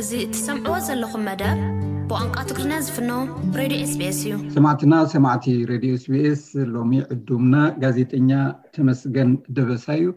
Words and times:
እዚ 0.00 0.12
ትሰምዕዎ 0.34 0.74
ዘለኩም 0.86 1.22
መደብ 1.28 1.56
ብቋንቋ 2.10 2.36
ትጉሪና 2.48 2.74
ዝፍኖ 2.84 3.10
ሬድዮ 3.60 3.78
ኤስቢኤስ 3.86 4.12
እዩ 4.26 4.34
ሰማዕትና 4.54 4.94
ሰማዕቲ 5.14 5.46
ሬድዮ 5.70 5.90
ስቢኤስ 6.04 6.42
ሎሚ 6.74 6.92
ዕዱምና 7.14 7.54
ጋዜጠኛ 7.82 8.30
ተመስገን 8.76 9.30
ደበሳ 9.56 9.84
እዩ 10.00 10.08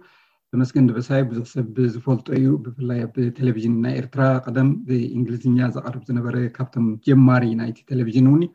ተመስገን 0.52 0.88
ደበሳእ 0.90 1.26
ብዙሕ 1.32 1.46
ሰብ 1.56 1.75
ዝፈልጦ 1.96 2.28
እዩ 2.39 2.48
ብፍላይ 2.68 3.02
ኣብ 3.07 3.16
ቴሌቭዥን 3.39 3.75
ናይ 3.86 3.96
ኤርትራ 4.02 4.21
ቀደም 4.46 4.70
ብእንግሊዝኛ 4.88 5.60
ዘቐርብ 5.78 6.02
ዝነበረ 6.11 6.38
ካብቶም 6.57 6.86
ጀማሪ 7.07 7.47
ናይቲ 7.61 7.79
ቴሌቭዥን 7.93 8.28
እውን 8.32 8.43
እዩ 8.47 8.52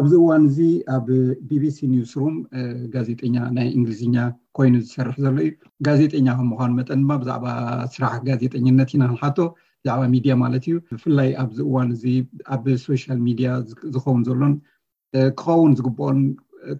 ኣብዚ 0.00 0.14
እዋን 0.22 0.44
እዚ 0.50 0.60
ኣብ 0.96 1.06
ቢቢሲ 1.50 1.78
ኒውስ 1.94 2.12
ሩም 2.24 2.36
ጋዜጠኛ 2.96 3.36
ናይ 3.60 3.68
እንግሊዝኛ 3.78 4.16
ኮይኑ 4.58 4.76
ዝሰርሕ 4.88 5.16
ዘሎ 5.26 5.36
እዩ 5.46 5.52
ጋዜጠኛ 5.88 6.28
ከም 6.40 6.48
ምኳኑ 6.54 6.70
መጠን 6.80 7.02
ድማ 7.06 7.12
ብዛዕባ 7.24 7.46
ስራሕ 7.96 8.14
ጋዜጠኛነት 8.30 8.92
ኢናክንሓቶ 8.98 9.40
ብዛዕባ 9.86 10.02
ሚድያ 10.14 10.32
ማለት 10.42 10.62
እዩ 10.68 10.74
ብፍላይ 10.92 11.28
ኣብዚ 11.42 11.58
እዋን 11.68 11.88
እዚ 11.94 12.04
ኣብ 12.54 12.64
ሶሻል 12.86 13.18
ሚድያ 13.26 13.48
ዝኸውን 13.94 14.22
ዘሎን 14.28 14.54
ክኸውን 15.40 15.72
ዝግብኦን 15.78 16.18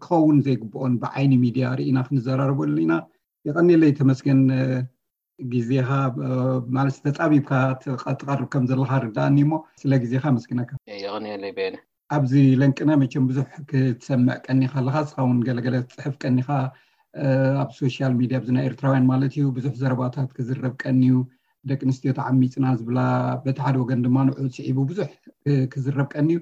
ክኸውን 0.02 0.36
ዘይግብኦን 0.44 0.92
ብዓይኒ 1.02 1.32
ሚድያ 1.44 1.66
ርኢና 1.78 1.98
ክንዘራርበሉ 2.06 2.74
ኢና 2.84 2.94
የቀኒለይ 3.48 3.90
ተመስገን 3.98 4.40
ግዜካ 5.52 5.88
ማለት 6.76 6.96
ተፃቢብካ 7.04 7.50
ትቐርብ 7.82 8.48
ከም 8.52 8.64
ዘለካ 8.70 8.90
ርዳእኒ 9.04 9.38
እሞ 9.46 9.52
ስለ 9.82 9.92
ግዜካ 10.04 10.24
መስግነካ 10.36 10.70
ይቀኒለይ 11.04 11.52
በየነ 11.58 11.76
ኣብዚ 12.16 12.32
ለንቅና 12.60 12.90
መቸም 13.02 13.24
ብዙሕ 13.30 13.46
ክትሰምዕ 13.70 14.36
ቀኒካ 14.48 14.72
ኣለካ 14.82 14.96
ስኻ 15.10 15.18
እውን 15.26 15.38
ገለገለ 15.46 15.76
ትፅሕፍ 15.90 16.14
ቀኒካ 16.24 16.48
ኣብ 17.62 17.70
ሶሻል 17.80 18.12
ሚድያ 18.20 18.36
ብዚ 18.42 18.50
ናይ 18.56 18.66
ኤርትራውያን 18.70 19.06
ማለት 19.12 19.32
እዩ 19.38 19.44
ብዙሕ 19.58 19.72
ዘረባታት 19.82 20.30
ክዝረብ 20.36 20.74
ቀኒዩ 20.84 21.14
ደቂ 21.70 21.80
ኣንስትዮ 21.88 22.10
ተዓሚፅና 22.18 22.66
ዝብላ 22.80 22.98
በቲ 23.44 23.56
ሓደ 23.66 23.74
ወገን 23.82 24.02
ድማ 24.06 24.16
ንዑ 24.26 24.34
ስዒቡ 24.56 24.78
ብዙሕ 24.90 25.08
ክዝረብ 25.72 26.08
ቀኒእዩ 26.14 26.40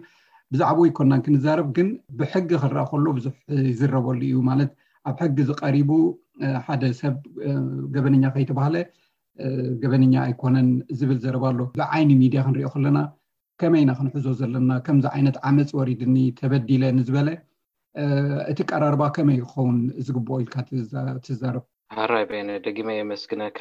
ብዛዕባ 0.53 0.79
ይኮናን 0.91 1.23
ክንዛረብ 1.27 1.69
ግን 1.77 1.89
ብሕጊ 2.19 2.51
ክንረአ 2.63 2.85
ከሎ 2.91 3.07
ብዙሕ 3.19 3.33
ይዝረበሉ 3.71 4.21
እዩ 4.29 4.39
ማለት 4.51 4.71
ኣብ 5.11 5.17
ሕጊ 5.23 5.39
ዝቀሪቡ 5.49 5.91
ሓደ 6.67 6.83
ሰብ 7.01 7.17
ገበንኛ 7.95 8.25
ከይተባሃለ 8.35 8.77
ገበንኛ 9.83 10.15
ኣይኮነን 10.27 10.69
ዝብል 10.99 11.19
ዘረባሎ 11.25 11.59
ብዓይኒ 11.81 12.11
ሚድያ 12.23 12.43
ክንሪኦ 12.47 12.69
ከለና 12.75 12.99
ከመይና 13.61 13.91
ክንሕዞ 13.99 14.27
ዘለና 14.41 14.71
ከምዚ 14.87 15.05
ዓይነት 15.17 15.37
ዓመፅ 15.49 15.71
ወሪድኒ 15.81 16.17
ተበዲለ 16.41 16.83
ንዝበለ 16.99 17.29
እቲ 18.51 18.59
ቀራርባ 18.71 19.03
ከመይ 19.17 19.39
ክኸውን 19.43 19.77
ዝግበኦ 20.07 20.39
ኢልካ 20.45 20.57
ትዛርብ 21.27 21.65
ሓራይ 21.95 22.25
በየነ 22.29 22.53
ደጊመ 22.67 22.89
የመስግነካ 22.97 23.59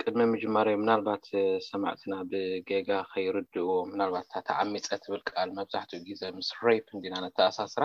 ቅድሚ 0.00 0.20
ምጅማር 0.30 0.68
ምናልባት 0.80 1.26
ሰማዕትና 1.66 2.14
ብጌጋ 2.30 2.88
ከይርድእዎ 3.10 3.68
ምናልባት 3.90 4.24
እታ 4.28 4.36
ተዓሚፀ 4.48 4.86
ትብል 5.04 5.20
ቃል 5.30 5.50
መብዛሕትኡ 5.58 5.98
ግዜ 6.08 6.22
ምስ 6.38 6.48
ሬፕ 6.66 6.86
እንዲና 6.96 7.14
ነተኣሳስራ 7.24 7.82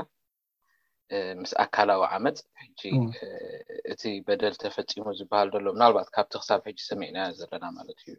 ምስ 1.42 1.52
ኣካላዊ 1.66 2.02
ዓመፅ 2.18 2.40
ሕጂ 2.64 2.84
እቲ 3.94 4.04
በደል 4.30 4.56
ተፈፂሙ 4.64 5.06
ዝበሃል 5.20 5.52
ዘሎ 5.56 5.68
ምናልባት 5.78 6.08
ካብቲ 6.16 6.34
ክሳብ 6.44 6.64
ሕጂ 6.70 6.80
ሰሚዕና 6.90 7.20
ዘለና 7.42 7.66
ማለት 7.78 8.02
እዩ 8.06 8.16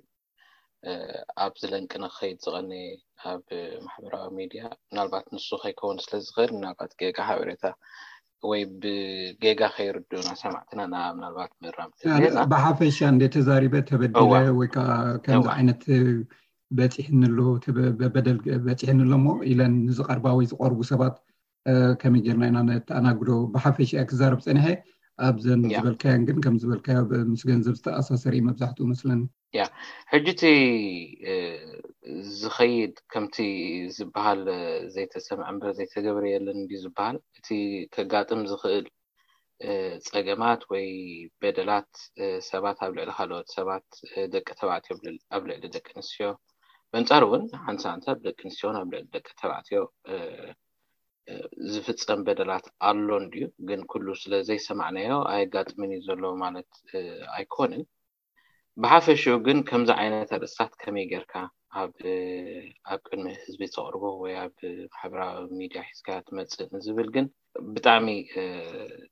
ኣብ 1.47 1.53
ዝለንቅነ 1.63 2.05
ከይድ 2.19 2.39
ዝቐነየ 2.47 2.87
ኣብ 3.33 3.45
ማሕበራዊ 3.89 4.27
ሚድያ 4.39 4.63
ምናልባት 4.93 5.27
ንሱ 5.37 5.49
ከይከውን 5.65 5.99
ስለ 6.07 6.15
ዝኽእል 6.29 6.53
ምናልባት 6.59 6.93
ጌጋ 7.03 7.19
ሓበሬታ 7.31 7.65
ወይ 8.51 8.63
ብጌጋ 8.83 9.61
ከይርድና 9.77 10.27
ሰማዕትናና 10.43 10.95
ናባት 11.21 11.53
ራም 11.79 11.91
ብሓፈሻ 12.55 12.99
እንደ 13.13 13.25
ተዛሪበ 13.35 13.75
ተበደበ 13.91 14.43
ወይከዓ 14.61 14.89
ከምዚ 15.27 15.47
ዓይነት 15.57 15.83
በፂሕኒሎ 16.79 17.39
በደል 18.17 18.39
በፂሕኒ 18.67 18.99
ኣሎሞ 19.07 19.27
ኢለን 19.53 19.73
ንዚ 19.87 19.99
ቀርባ 20.09 20.27
ወይ 20.41 20.47
ዝቀርቡ 20.53 20.81
ሰባት 20.93 21.17
ከመይ 22.03 22.23
ጌይርና 22.27 22.45
ኢና 22.51 22.59
ነተኣናግዶ 22.71 23.31
ብሓፈሻ 23.55 23.91
ክዛርብ 24.11 24.41
ፅንሐ 24.47 24.67
ኣብዘን 25.27 25.61
ዝበልከያን 25.75 26.23
ግን 26.29 26.39
ከምዝበልካዮ 26.45 26.99
ምስ 27.29 27.43
ገንዘብ 27.51 27.75
ዝተኣሳሰር 27.79 28.33
ዩመብዛሕትኡ 28.41 28.85
መስለኒ 28.93 29.23
ሕጂቲ 30.13 30.43
ዝኸይድ 32.41 32.97
ከምቲ 33.13 33.37
ዝበሃል 33.97 34.43
ዘይተሰምዐ 34.95 35.47
እምበር 35.53 35.71
ዘይተገብረየለን 35.79 36.59
እ 36.65 36.77
ዝበሃል 36.83 37.17
እቲ 37.39 37.49
ከጋጥም 37.95 38.43
ዝክእል 38.51 38.87
ፀገማት 40.11 40.63
ወይ 40.73 40.87
በደላት 41.43 41.91
ሰባት 42.51 42.79
ኣብ 42.85 42.93
ልዕሊ 42.99 43.11
ካልኦት 43.19 43.49
ሰባት 43.57 43.87
ደቂ 44.35 44.47
ተባዕትዮ 44.61 44.95
ኣብ 45.37 45.43
ልዕሊ 45.51 45.65
ደቂ 45.77 45.87
ኣንስትዮ 45.99 46.29
መንፃሪ 46.95 47.23
እውን 47.29 47.45
ሓንሳንታ 47.67 48.07
ብ 48.19 48.21
ደቂ 48.27 48.39
ኣንስትዮን 48.49 48.77
ኣብ 48.81 48.89
ልዕሊ 48.95 49.05
ደቂ 49.17 49.27
ተባዕትዮ 49.41 49.81
ዝፍፀም 51.73 52.21
በደላት 52.27 52.67
ኣሎን 52.91 53.25
ድዩ 53.33 53.47
ግን 53.71 53.81
ኩሉ 53.93 54.07
ስለዘይሰማዕናዮ 54.23 55.13
ኣይጋጥምን 55.35 55.93
እዩ 55.97 56.05
ዘለዎ 56.11 56.33
ማለት 56.45 56.71
ኣይኮነን 57.39 57.85
ብሓፈሽኡ 58.85 59.35
ግን 59.49 59.59
ከምዚ 59.71 59.91
ዓይነት 60.01 60.31
ኣርእስታት 60.39 60.73
ከመይ 60.83 61.07
ጌይርካ 61.13 61.35
ኣብ 61.81 61.93
ቅድሚ 63.07 63.25
ህዝቢ 63.43 63.61
ተቅርቦ 63.75 64.03
ወይ 64.23 64.35
ኣብ 64.43 64.55
ማሕበራዊ 64.93 65.37
ሚድያ 65.59 65.81
ሒዝካያ 65.89 66.17
ትመፅ 66.27 66.53
ንዝብል 66.75 67.09
ግን 67.15 67.27
ብጣዕሚ 67.75 68.07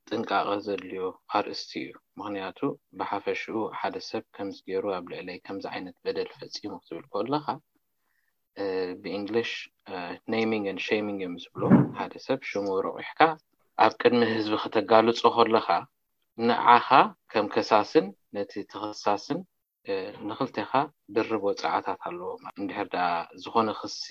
ጥንቃቐ 0.07 0.47
ዘድልዮ 0.65 1.05
ኣርእስቲ 1.37 1.71
እዩ 1.81 1.87
ምክንያቱ 2.19 2.59
ብሓፈሽኡ 2.99 3.55
ሓደ 3.79 3.95
ሰብ 4.09 4.23
ከምገይሩ 4.37 4.83
ኣብ 4.97 5.05
ልዕለይ 5.13 5.37
ከምዚ 5.47 5.65
ዓይነት 5.73 5.95
በደል 6.05 6.29
ፈፂሙ 6.37 6.71
ክትብል 6.83 7.05
ከለካ 7.13 7.47
ብእንግሊሽ 9.03 9.51
ኔሚንግ 10.35 10.65
ኣን 10.73 10.79
ሚንግ 11.07 11.19
ዮም 11.25 11.35
ዝብሎ 11.45 11.63
ሓደ 11.99 12.13
ሰብ 12.27 12.39
ሽሙ 12.51 12.65
ረቂሕካ 12.87 13.21
ኣብ 13.85 13.93
ቅድሚ 14.01 14.21
ህዝቢ 14.33 14.53
ክተጋልፆ 14.65 15.21
ከለካ 15.39 15.69
ንዓኻ 16.47 16.89
ከም 17.31 17.45
ከሳስን 17.55 18.07
ነቲ 18.35 18.51
ተኸሳስን 18.71 19.39
ንክልተኻ 20.29 20.71
ድርብ 21.15 21.41
ወፃዓታት 21.47 22.01
ኣለዎ 22.07 22.29
እንድሕር 22.59 22.87
ዳ 22.93 22.97
ዝኾነ 23.43 23.67
ክሲ 23.79 24.05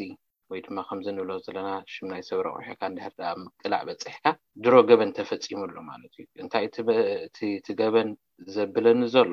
ወይ 0.50 0.58
ድማ 0.64 0.78
ከምዚ 0.88 1.06
ንብሎ 1.16 1.30
ዘለና 1.46 1.68
ሽም 1.92 2.06
ናይ 2.12 2.22
ሰብ 2.28 2.38
ረቑሒካ 2.46 2.80
እንድሕር 2.90 3.12
ዳ 3.20 3.22
ምቅላዕ 3.42 3.80
በፂሕካ 3.88 4.24
ድሮ 4.64 4.74
ገበን 4.88 5.10
ተፈፂሙሉ 5.18 5.74
ማለት 5.90 6.12
እዩ 6.18 6.24
እንታይ 6.42 6.66
እቲ 7.58 7.66
ገበን 7.80 8.08
ዘብለኒ 8.54 9.00
ዘሎ 9.14 9.32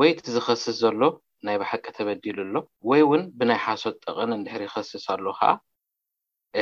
ወይ 0.00 0.10
እቲ 0.14 0.26
ዝኸስስ 0.36 0.76
ዘሎ 0.82 1.00
ናይ 1.46 1.56
ብሓቂ 1.62 1.84
ተበዲሉ 1.98 2.38
ኣሎ 2.48 2.56
ወይ 2.90 3.00
እውን 3.06 3.22
ብናይ 3.38 3.60
ሓሶት 3.66 3.94
ጠቐን 4.04 4.30
እንድሕር 4.38 4.62
ይኸስስ 4.66 5.04
ኣሎ 5.14 5.24
ከዓ 5.38 5.50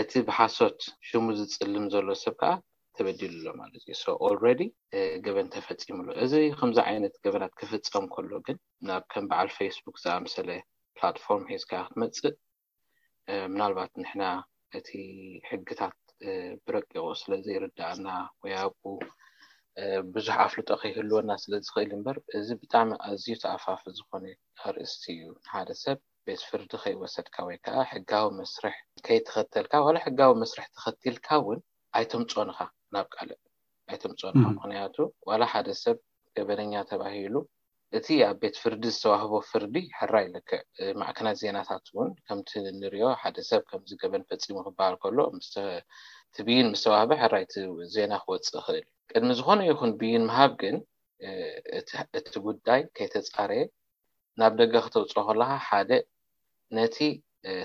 እቲ 0.01 0.13
ብሓሶት 0.29 0.79
ሽሙ 1.09 1.25
ዝፅልም 1.39 1.87
ዘሎ 1.95 2.09
ሰብ 2.25 2.35
ከዓ 2.43 2.53
ተበዲሉ 2.99 3.33
ሎ 3.45 3.49
ማለት 3.61 3.83
እዩ 3.93 4.05
ኦልሬዲ 4.27 4.61
ገበን 5.25 5.49
ተፈፂሙሉ 5.55 6.09
እዚ 6.25 6.33
ከምዚ 6.61 6.79
ዓይነት 6.91 7.15
ገበናት 7.25 7.53
ክፍፀም 7.61 8.07
ከሎ 8.15 8.31
ግን 8.47 8.57
ናብ 8.89 9.03
ከም 9.13 9.25
በዓል 9.31 9.49
ፌስቡክ 9.59 9.97
ዝኣምሰለ 10.05 10.49
ፕላትፎርም 10.99 11.45
ሒዝካ 11.51 11.73
ክትመፅእ 11.89 12.35
ምናልባት 13.53 13.93
ንሕና 14.03 14.23
እቲ 14.79 14.89
ሕግታት 15.51 15.97
ብረቂቑ 16.67 16.97
ስለዘይርዳእና 17.23 18.07
ወይ 18.43 18.55
ኣብኡ 18.65 18.85
ብዙሕ 20.15 20.37
ኣፍልጦ 20.47 20.71
ከይህልወና 20.83 21.31
ስለዝኽእል 21.45 21.91
እምበር 21.97 22.17
እዚ 22.39 22.49
ብጣዕሚ 22.63 22.91
ኣዝዩ 23.09 23.35
ተኣፋፊ 23.45 23.83
ዝኾነ 23.99 24.25
ኣርእስቲ 24.69 25.05
እዩ 25.17 25.23
ንሓደ 25.45 25.71
ሰብ 25.85 25.99
ቤት 26.27 26.43
ፍርዲ 26.49 26.73
ከይወሰድካ 26.85 27.37
ወይ 27.49 27.57
ከዓ 27.67 27.79
ሕጋዊ 27.93 28.25
መስርሕ 28.41 28.77
ከይተኸተልካ 29.07 29.73
ዋላ 29.87 29.97
ሕጋዊ 30.07 30.33
መስርሕ 30.43 30.67
ተኸቲልካ 30.77 31.29
እውን 31.43 31.61
ኣይቶም 31.97 32.23
ፆንካ 32.33 32.59
ናብ 32.95 33.07
ቃልዕ 33.17 33.37
ኣይቶም 33.91 34.13
ፆንካ 34.21 34.43
ምክንያቱ 34.57 34.97
ዋላ 35.29 35.43
ሓደ 35.53 35.69
ሰብ 35.83 35.97
ገበነኛ 36.37 36.75
ተባሂሉ 36.91 37.35
እቲ 37.99 38.07
ኣብ 38.27 38.37
ቤት 38.41 38.57
ፍርዲ 38.63 38.83
ዝተዋህቦ 38.95 39.35
ፍርዲ 39.51 39.75
ሕራይ 39.99 40.27
ልክዕ 40.35 40.61
ማዕክናት 41.01 41.37
ዜናታት 41.43 41.87
እውን 41.93 42.11
ከምቲ 42.27 42.51
ንሪኦ 42.81 43.09
ሓደ 43.23 43.37
ሰብ 43.51 43.63
ከምዚ 43.71 43.91
ገበን 44.03 44.25
ፈፂሙ 44.31 44.57
ክበሃል 44.67 44.97
ከሎ 45.03 45.19
ቲ 46.37 46.45
ብይን 46.47 46.67
ምስተዋህቢ 46.73 47.11
ሕራይ 47.23 47.45
እቲ 47.47 47.55
ዜና 47.95 48.13
ክወፅእ 48.23 48.61
ክእል 48.63 48.83
እዩ 48.83 49.13
ቅድሚ 49.13 49.31
ዝኮነ 49.39 49.61
ይኹን 49.71 49.93
ብይን 50.03 50.25
ምሃብ 50.31 50.53
ግን 50.63 50.77
እቲ 52.21 52.29
ጉዳይ 52.49 52.81
ከይተፃረየ 52.97 53.63
ናብ 54.41 54.53
ደገ 54.61 54.75
ክተውፅ 54.87 55.15
ከለካ 55.29 55.53
ሓደ 55.69 55.91
ነቲ 56.79 56.97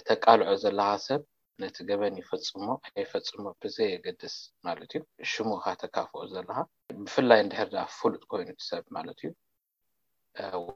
ተቃልዖ 0.08 0.52
ዘለካ 0.64 0.92
ሰብ 1.08 1.22
ነቲ 1.62 1.78
ገበን 1.90 2.16
ይፈፅሞ 2.20 2.66
ይፈፅሞ 3.02 3.44
ብዘየገድስ 3.62 4.36
ማለት 4.68 4.92
እዩ 4.98 5.02
ሽሙ 5.32 5.50
ካ 5.64 5.74
ተካፍኦ 5.82 6.22
ዘለካ 6.32 6.56
ብፍላይ 7.04 7.40
እንድሕርዳ 7.44 7.76
ፍሉጥ 7.98 8.24
ኮይኑ 8.32 8.50
ሰብ 8.70 8.84
ማለት 8.98 9.20
እዩ 9.22 9.30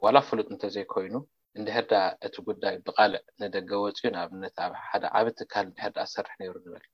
ዋላ 0.04 0.16
ፍሉጥ 0.28 0.46
እንተዘይኮይኑ 0.54 1.14
እንድሕርዳ 1.58 1.94
እቲ 2.26 2.34
ጉዳይ 2.48 2.76
ብቃልዕ 2.86 3.20
ንደገ 3.42 3.70
ወፂኡ 3.84 4.04
ንኣብነት 4.14 4.56
ኣብ 4.64 4.72
ሓደ 4.88 5.04
ዓብ 5.18 5.26
ትካል 5.38 5.64
እንድሕርዳ 5.70 5.98
ዝሰርሕ 6.08 6.32
ነይሩ 6.40 6.54
ንበል 6.64 6.84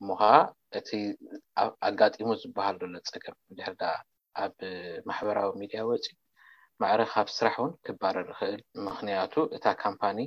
እሞ 0.00 0.08
ከዓ 0.20 0.32
እቲ 0.78 0.90
ኣጋጢሙ 1.88 2.28
ዝበሃል 2.42 2.76
ዘሎ 2.82 2.92
ፀገም 3.12 3.36
እንድሕርዳ 3.50 3.82
ኣብ 4.44 4.54
ማሕበራዊ 5.10 5.50
ሚድያ 5.62 5.82
ወፂ 5.90 6.06
ማዕሪ 6.82 7.00
ካብ 7.12 7.28
ስራሕ 7.38 7.54
እውን 7.60 7.72
ክባረ 7.86 8.16
ክእል 8.38 8.60
ምክንያቱ 8.88 9.34
እታ 9.56 9.64
ካምፓኒ 9.84 10.18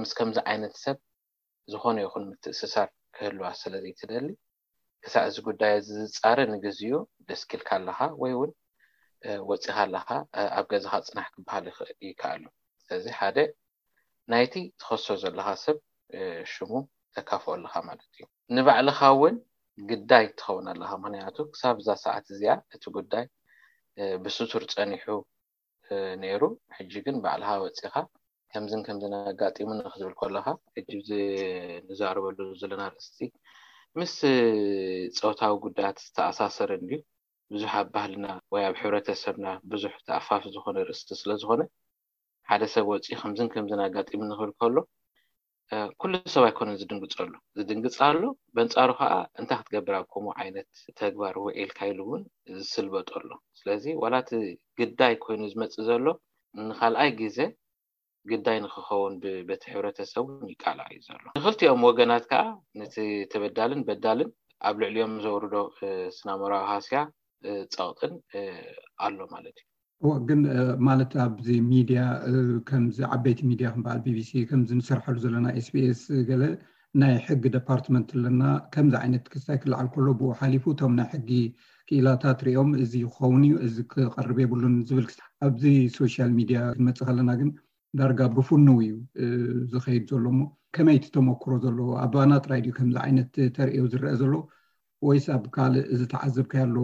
ምስ 0.00 0.10
ከምዚ 0.18 0.38
ዓይነት 0.52 0.74
ሰብ 0.84 0.96
ዝኾነ 1.72 1.96
ይኹን 2.06 2.24
ምትእስሳር 2.30 2.88
ክህልዋ 3.16 3.44
ስለዘይ 3.62 3.92
ትደሊ 4.00 4.28
ክሳብ 5.04 5.24
እዚ 5.30 5.36
ጉዳይ 5.48 5.74
ዚ 5.86 5.90
ዝፃር 6.14 6.38
ንግዚኡ 6.54 6.92
ደስክልካ 7.28 7.70
ኣለካ 7.78 7.98
ወይ 8.22 8.32
እውን 8.36 8.50
ወፂኢካ 9.50 9.76
ኣለካ 9.86 10.08
ኣብ 10.58 10.66
ገዛካ 10.72 10.94
ፅናሕ 11.06 11.26
ክበሃል 11.34 11.66
ይከኣሉ 12.08 12.44
ስለዚ 12.84 13.04
ሓደ 13.18 13.38
ናይቲ 14.32 14.54
ትኸሶ 14.80 15.06
ዘለካ 15.22 15.48
ሰብ 15.64 15.78
ሽሙ 16.52 16.72
ተካፍኦ 17.16 17.52
ኣለካ 17.56 17.74
ማለት 17.88 18.06
እዩ 18.16 18.20
ንባዕልካ 18.56 19.00
እውን 19.16 19.36
ግዳይ 19.90 20.26
ትኸውን 20.38 20.66
ኣለካ 20.72 20.92
ምክንያቱ 21.04 21.36
ክሳብ 21.52 21.76
እዛ 21.82 21.88
ሰዓት 22.04 22.26
እዚኣ 22.34 22.54
እቲ 22.74 22.84
ጉዳይ 22.98 23.26
ብስቱር 24.24 24.62
ፀኒሑ 24.76 25.08
ነይሩ 26.22 26.42
ሕጂ 26.78 26.92
ግን 27.06 27.16
ባዕልካ 27.24 27.50
ወፂኢካ 27.64 27.94
ከምዝን 28.54 28.82
ከምዝን 28.86 29.12
ኣጋጢሙና 29.30 29.80
ክዝብል 29.94 30.14
ከለካ 30.20 30.46
ሕጂብ 30.76 30.98
ንዛረበሉ 31.88 32.38
ዘለና 32.60 32.82
ርእስቲ 32.94 33.18
ምስ 33.98 34.14
ፀወታዊ 35.18 35.52
ጉዳያት 35.64 35.98
ዝተኣሳሰረን 36.04 36.82
እዩ 36.86 36.92
ብዙሕ 37.54 37.72
ኣብ 37.80 37.86
ባህልና 37.94 38.26
ወይ 38.54 38.64
ኣብ 38.68 38.74
ሕብረተሰብና 38.80 39.46
ብዙሕ 39.72 39.92
ተኣፋፍ 40.08 40.42
ዝኮነ 40.54 40.76
ርእስቲ 40.88 41.08
ስለዝኮነ 41.20 41.62
ሓደ 42.50 42.62
ሰብ 42.74 42.86
ወፂ 42.92 43.06
ከምዝን 43.20 43.48
ከምዝን 43.54 43.80
ኣጋጢሙ 43.86 44.20
ንክብል 44.30 44.52
ከሎ 44.62 44.76
ኩሉ 46.02 46.12
ሰብ 46.34 46.44
ኣይኮነን 46.48 46.76
ዝድንግፀሉ 46.80 47.32
ዝድንግፅ 47.58 47.98
ኣሎ 48.08 48.20
በንፃሩ 48.56 48.88
ከዓ 49.00 49.12
እንታይ 49.40 49.58
ክትገብር 49.60 49.94
ኣብ 50.00 50.06
ከምኡ 50.12 50.32
ዓይነት 50.42 50.68
ተግባር 51.00 51.34
ውዒልካ 51.44 51.78
ኢሉ 51.90 52.00
እውን 52.06 52.22
ዝስልበጠሎ 52.56 53.28
ስለዚ 53.60 53.84
ዋላቲ 54.04 54.30
ግዳይ 54.80 55.14
ኮይኑ 55.24 55.40
ዝመፅእ 55.54 55.78
ዘሎ 55.88 56.04
ንካልኣይ 56.68 57.10
ግዜ 57.22 57.38
ግዳይ 58.30 58.56
ንክከውን 58.64 59.14
ብቤቲ 59.22 59.62
ሕብረተሰብን 59.74 60.38
ይቃል 60.52 60.78
እዩ 60.94 60.98
ዘሎ 61.06 61.22
ንክልቲኦም 61.36 61.84
ወገናት 61.88 62.24
ከዓ 62.30 62.40
ነ 62.78 62.80
ተበዳልን 63.32 63.82
በዳልን 63.88 64.30
ኣብ 64.68 64.76
ልዕልኦም 64.82 65.14
ዘውርዶ 65.24 65.54
ስናምራዊ 66.16 66.62
ሃስያ 66.72 67.00
ፀቅጥን 67.76 68.14
ኣሎ 69.04 69.18
ማለት 69.34 69.56
እዩ 70.04 70.10
ግን 70.28 70.40
ማለት 70.88 71.12
ኣብዚ 71.24 71.46
ሚድያ 71.70 72.02
ከምዚ 72.68 72.98
ዓበይቲ 73.14 73.40
ሚድያ 73.52 73.68
ክበል 73.76 73.98
ቢቢሲ 74.04 74.30
ከምዚ 74.50 74.70
ንሰርሐሉ 74.80 75.16
ዘለና 75.24 75.46
ኤስቢኤስ 75.60 76.02
ገለ 76.30 76.42
ናይ 77.00 77.14
ሕጊ 77.26 77.42
ዲፓርትመንት 77.56 78.08
ኣለና 78.18 78.42
ከምዚ 78.74 78.94
ዓይነት 79.02 79.24
ክስታይ 79.32 79.58
ክልዓል 79.62 79.88
ከሎ 79.94 80.06
ብኡ 80.20 80.30
ሓሊፉ 80.40 80.64
እቶም 80.74 80.94
ናይ 81.00 81.08
ሕጊ 81.14 81.30
ክኢላታት 81.88 82.40
ሪኦም 82.46 82.70
እዚ 82.84 82.92
ይኸውን 83.06 83.42
እዩ 83.46 83.54
እዚ 83.66 83.76
ክቀርብ 83.92 84.38
የብሉን 84.44 84.76
ዝብል 84.88 85.06
ኣብዚ 85.48 85.62
ሶሻል 85.98 86.30
ሚድያ 86.38 86.58
ክመፅእ 86.78 87.06
ከለና 87.08 87.30
ግን 87.40 87.50
ዳርጋ 87.98 88.20
ብፍኑው 88.36 88.76
እዩ 88.82 88.90
ዝከይድ 89.72 90.04
ዘሎ 90.14 90.24
ሞ 90.38 90.40
ከመይ 90.76 90.98
ቲ 91.04 91.06
ተመክሮ 91.14 91.52
ዘሎ 91.64 91.78
ኣባና 92.04 92.32
ጥራይ 92.44 92.60
ድዩ 92.64 92.72
ከምዚ 92.76 92.96
ዓይነት 93.04 93.30
ተሪእዮ 93.56 93.82
ዝርአ 93.92 94.10
ዘሎ 94.20 94.34
ወይስ 95.06 95.26
ኣብ 95.36 95.44
ካልእ 95.54 95.86
እዚ 95.94 96.02
ተዓዘብካያሎ 96.12 96.76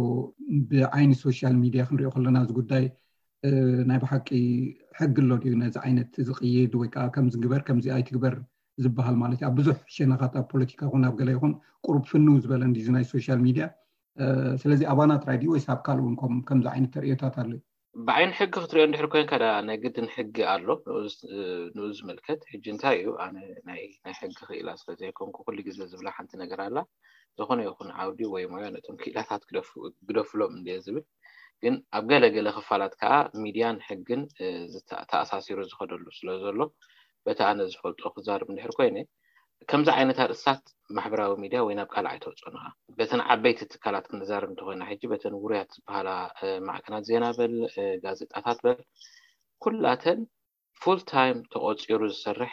ብዓይኒ 0.71 1.11
ሶሻል 1.25 1.55
ሚድያ 1.63 1.83
ክንሪኦ 1.89 2.11
ከለና 2.15 2.37
እዚ 2.45 2.51
ጉዳይ 2.59 2.85
ናይ 3.89 3.99
ባሓቂ 4.03 4.29
ሕጊ 4.99 5.17
ሎ 5.31 5.33
ድ 5.43 5.55
ነዚ 5.63 5.75
ዓይነት 5.85 6.11
ዝቅይድ 6.29 6.73
ወይከዓ 6.81 7.05
ከምዚግበር 7.17 7.61
ከምዚኣይትግበር 7.69 8.35
ዝበሃል 8.85 9.17
ማለት 9.23 9.39
እዩ 9.41 9.47
ኣብ 9.49 9.55
ብዙሕ 9.61 9.77
ሸናካት 9.97 10.35
ኣብ 10.41 10.47
ፖለቲካ 10.53 10.81
ኹን 10.93 11.05
ኣብ 11.09 11.15
ገለ 11.21 11.29
ይኹን 11.37 11.53
ቁሩብ 11.87 12.05
ፍንው 12.11 12.37
ዝበለንዚ 12.45 12.87
ናይ 12.97 13.05
ሶሻል 13.15 13.39
ሚድያ 13.47 13.67
ስለዚ 14.65 14.81
ኣባና 14.95 15.11
ጥራይ 15.23 15.39
ድዩ 15.43 15.51
ወይ 15.55 15.63
ኣብ 15.75 15.81
ካልእ 15.87 16.05
እውንከምዚ 16.07 16.67
ዓይነት 16.75 16.91
ተሪእዮታት 16.97 17.37
ኣሎ 17.43 17.51
እዩ 17.57 17.63
ብዓይኒ 18.09 18.31
ሕጊ 18.39 18.53
ክትሪዮ 18.63 18.83
እንድሕር 18.87 19.07
ኮይንካዳ 19.13 19.45
ነግድን 19.69 20.09
ሕጊ 20.15 20.35
ኣሎ 20.55 20.67
ንኡ 21.77 21.85
ዝመልከት 21.99 22.41
ሕጂ 22.51 22.65
እንታይ 22.73 22.97
እዩ 23.03 23.09
ኣነናይ 23.25 23.81
ሕጊ 24.21 24.33
ክኢላ 24.49 24.69
ስለዘኮንኩ 24.81 25.37
ኩሉ 25.47 25.57
ግዜ 25.69 25.79
ዝብላ 25.93 26.09
ሓንቲ 26.17 26.33
ነገር 26.43 26.61
ኣላ 26.67 26.79
ዝኮነ 27.39 27.61
ይኹን 27.69 27.91
ዓውዲ 28.03 28.21
ወይ 28.35 28.45
ሞያ 28.53 28.67
ነም 28.75 28.99
ክእላታት 29.03 29.43
ግደፍሎም 30.09 30.53
እ 30.59 30.77
ዝብል 30.87 31.05
ግን 31.65 31.75
ኣብ 31.97 32.05
ገለ 32.11 32.25
ገለ 32.37 32.49
ክፋላት 32.57 32.95
ከዓ 33.01 33.15
ሚድያን 33.45 33.79
ሕግን 33.87 34.23
ተኣሳሲሩ 35.11 35.59
ዝኸደሉ 35.71 36.05
ስለ 36.19 36.29
ዘሎ 36.45 36.61
በቲ 37.27 37.41
ኣነ 37.51 37.61
ዝፈልጦ 37.73 38.03
ክዛርኢ 38.17 38.49
ንድሕር 38.55 38.75
ኮይነ 38.81 38.97
ከምዚ 39.71 39.89
ዓይነት 39.99 40.19
ኣርእስታት 40.23 40.63
ማሕበራዊ 40.97 41.33
ሚድያ 41.43 41.61
ወይ 41.67 41.75
ናብ 41.79 41.89
ካል 41.95 42.07
ዓይ 42.11 42.19
ተወፅንቃ 42.25 42.63
በተን 42.97 43.21
ዓበይቲ 43.33 43.59
ትካላት 43.73 44.07
ክነዛርብ 44.11 44.49
እንትኮይና 44.53 44.83
ሕጂ 44.91 45.03
በተን 45.13 45.35
ውሩያት 45.43 45.71
ዝበሃላ 45.77 46.09
ማዕክናት 46.69 47.05
ዜና 47.11 47.25
በል 47.39 47.55
ጋዜጣታት 48.05 48.59
በል 48.67 48.79
ኩላተን 49.65 50.21
ፉል 50.81 51.01
ታይም 51.13 51.39
ተቆፂሩ 51.53 52.01
ዝሰርሕ 52.15 52.53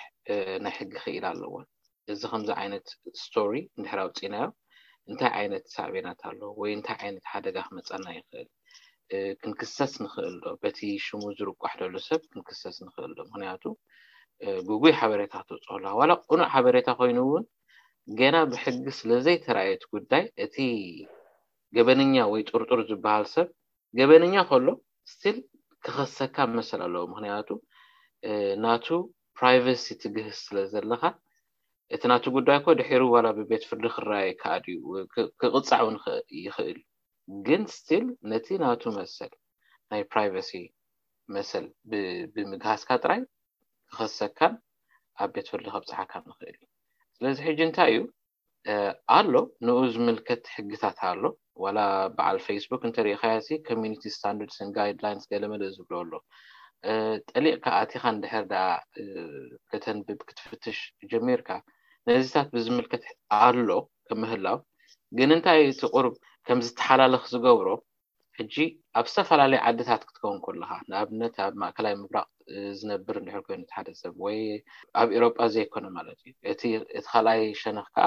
ናይ 0.65 0.73
ሕጊ 0.79 0.91
ክኢል 1.03 1.25
ኣለዎን 1.31 1.65
እዚ 2.13 2.21
ከምዚ 2.33 2.49
ዓይነት 2.61 2.87
ስቶሪ 3.25 3.53
ንድሕራ 3.79 3.99
ኣውፅኢናዮ 4.07 4.47
እንታይ 5.09 5.31
ዓይነት 5.39 5.65
ሳዕቤናት 5.75 6.21
ኣሎ 6.29 6.39
ወይ 6.61 6.71
እንታይ 6.77 6.97
ዓይነት 7.03 7.25
ሓደጋ 7.33 7.57
ክመፃና 7.67 8.05
ይክእል 8.19 8.49
ክንክሰስ 9.41 9.93
ንክእል 10.05 10.33
ዶ 10.45 10.55
በቲ 10.63 10.79
ሽሙ 11.07 11.21
ዝርቋሕ 11.39 11.73
ዘሎ 11.83 11.95
ሰብ 12.09 12.21
ክንክሰስ 12.31 12.77
ንክእል 12.87 13.11
ዶ 13.19 13.21
ምክንያቱ 13.29 13.63
ብጉይ 14.67 14.93
ሓበሬታ 14.99 15.35
ኣላ 15.73 15.85
ዋላ 15.99 16.11
ቁኑዕ 16.29 16.47
ሓበሬታ 16.53 16.87
ኮይኑ 16.99 17.17
እውን 17.25 17.43
ገና 18.19 18.35
ብሕጊ 18.51 18.85
ስለዘይተረኣየት 18.99 19.83
ጉዳይ 19.95 20.23
እቲ 20.45 20.55
ገበነኛ 21.75 22.15
ወይ 22.33 22.41
ጥርጡር 22.49 22.79
ዝበሃል 22.89 23.25
ሰብ 23.33 23.47
ገበነኛ 23.99 24.35
ከሎ 24.49 24.67
ስትል 25.11 25.37
ክኸሰካ 25.85 26.37
መሰል 26.57 26.81
ኣለዎ 26.87 27.03
ምክንያቱ 27.13 27.47
ናቱ 28.63 28.85
ፕራይቨሲ 29.39 29.85
ትግህስ 30.01 30.39
ስለ 30.47 30.57
ዘለካ 30.73 31.03
እቲ 31.95 32.01
ናቱ 32.11 32.23
ጉዳይ 32.37 32.57
ኮ 32.65 32.75
ድሕሩ 32.79 33.01
ዋላ 33.15 33.27
ብቤት 33.37 33.63
ፍርዲ 33.69 33.85
ክረኣየ 33.95 34.29
ከኣድ 34.41 34.65
እዩ 34.73 34.83
ክቕፃዕ 35.41 35.79
እውን 35.83 35.97
ይኽእል 36.45 36.79
ግን 37.47 37.61
ስትል 37.75 38.05
ነቲ 38.31 38.45
ናቱ 38.63 38.83
መሰል 38.99 39.31
ናይ 39.91 40.01
ፕራይቨሲ 40.13 40.51
መሰል 41.35 41.65
ብምግሃስካ 42.35 42.89
ጥራይ 43.03 43.21
ከሰካን 43.97 44.53
ኣብ 45.23 45.29
ቤትፍርዲ 45.35 45.65
ከብፅሓካ 45.75 46.11
ንክእል 46.29 46.55
እዩ 46.57 46.61
ስለዚ 47.17 47.37
ሕጂ 47.47 47.59
እንታይ 47.67 47.91
እዩ 47.95 47.99
ኣሎ 49.17 49.33
ንኡ 49.65 49.77
ዝምልከት 49.93 50.43
ሕጊታት 50.55 50.99
ኣሎ 51.11 51.23
ዋላ 51.63 51.79
በዓል 52.17 52.37
ፌስቡክ 52.47 52.81
እንተሪኢከያ 52.89 53.35
ኮሚኒቲ 53.69 54.03
ስታንደርድስ 54.15 54.57
ጋይድላይነስ 54.77 55.25
ገለመለእ 55.31 55.71
ዝብልኣሎ 55.75 56.11
ጠሊቅካ 57.31 57.65
ኣቲኻ 57.81 58.03
ንድሕር 58.17 58.45
ደ 58.53 58.55
እተንብብ 59.75 60.19
ክትፍትሽ 60.29 60.79
ጀሚርካ 61.11 61.49
ንእዚታት 62.07 62.47
ብዝምልከት 62.55 63.03
ኣሎ 63.43 63.69
ከምህላው 64.09 64.57
ግን 65.17 65.31
እንታይ 65.37 65.61
እቲ 65.71 65.81
ቁርብ 65.95 66.15
ከም 66.47 66.61
ዝተሓላልኽ 66.67 67.23
ዝገብሮ 67.33 67.69
ሕጂ 68.37 68.55
ኣብ 68.99 69.05
ዝተፈላለዩ 69.11 69.59
ዓድታት 69.69 70.01
ክትከውን 70.09 70.39
ከለካ 70.45 70.71
ንኣብነት 70.89 71.35
ኣብ 71.45 71.53
ማእከላይ 71.61 71.93
ምብራቅ 72.01 72.27
ዝነብር 72.79 73.15
እንድሕር 73.21 73.41
ኮይኑ 73.47 73.61
ሓደ 73.75 73.87
ሰብ 74.01 74.15
ወይ 74.25 74.39
ኣብ 75.01 75.09
ኤሮጳ 75.17 75.37
ዘይኮነ 75.53 75.85
ማለት 75.97 76.19
እዩ 76.27 76.33
እቲ 76.51 76.61
እቲ 76.97 77.05
ካልኣይ 77.13 77.41
ሸነኽ 77.61 77.87
ከዓ 77.95 78.05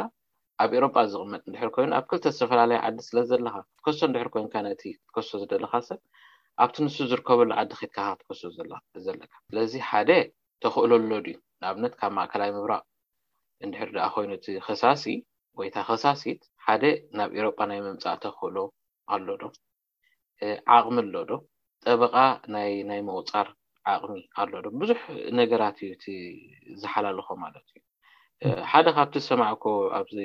ኣብ 0.62 0.70
ኤሮጳ 0.78 0.96
ዝቕመጥ 1.12 1.42
እንድሕር 1.48 1.70
ኮይኑ 1.76 1.90
ኣብ 1.98 2.04
ክልተ 2.10 2.24
ዝተፈላለየ 2.36 2.78
ዓዲ 2.86 2.98
ስለ 3.08 3.16
ዘለካ 3.30 3.56
ትከሶ 3.78 4.00
እንድሕር 4.08 4.28
ኮይንካ 4.34 4.54
ነቲ 4.66 4.82
ትከሶ 5.08 5.30
ዝደለካ 5.42 5.74
ሰብ 5.88 6.00
ኣብቲ 6.64 6.76
ንሱ 6.84 6.96
ዝርከበሉ 7.10 7.50
ዓዲ 7.60 7.70
ከድካ 7.80 7.98
ትከሶ 8.20 8.42
ዘለካ 9.06 9.30
ስለዚ 9.48 9.72
ሓደ 9.88 10.10
ተኽእለሎ 10.64 11.10
ድዩ 11.26 11.36
ንኣብነት 11.60 11.94
ካብ 12.00 12.12
ማእከላይ 12.18 12.50
ምብራቅ 12.56 12.84
እንድሕር 13.64 13.90
ድኣ 13.96 14.06
ኮይኑ 14.14 14.30
እቲ 14.38 14.46
ክሳሲ 14.66 15.04
ወይታ 15.58 15.76
ክሳሲት 15.88 16.40
ሓደ 16.64 16.82
ናብ 17.18 17.30
ኤሮጳ 17.38 17.58
ናይ 17.70 17.80
ምምፃእ 17.86 18.16
ተኽእሎ 18.24 18.56
ኣሎ 19.14 19.26
ዶ 19.42 19.44
ዓቕሚ 20.76 20.96
ኣሎ 21.04 21.14
ዶ 21.28 21.32
ጠበቃ 21.84 22.14
ናይ 22.54 22.70
ናይ 22.90 23.00
ምቁፃር 23.08 23.46
ዓቕሚ 23.94 24.14
ኣሎ 24.42 24.52
ዶ 24.64 24.68
ብዙሕ 24.82 25.00
ነገራት 25.40 25.76
እዩ 25.84 25.90
እቲ 25.96 26.06
ዝሓላለኾ 26.82 27.28
ማለት 27.44 27.66
እዩ 27.74 27.82
ሓደ 28.70 28.86
ካብቲ 28.96 29.14
ዝሰማዕኮ 29.24 29.64
ኣብዚ 29.98 30.16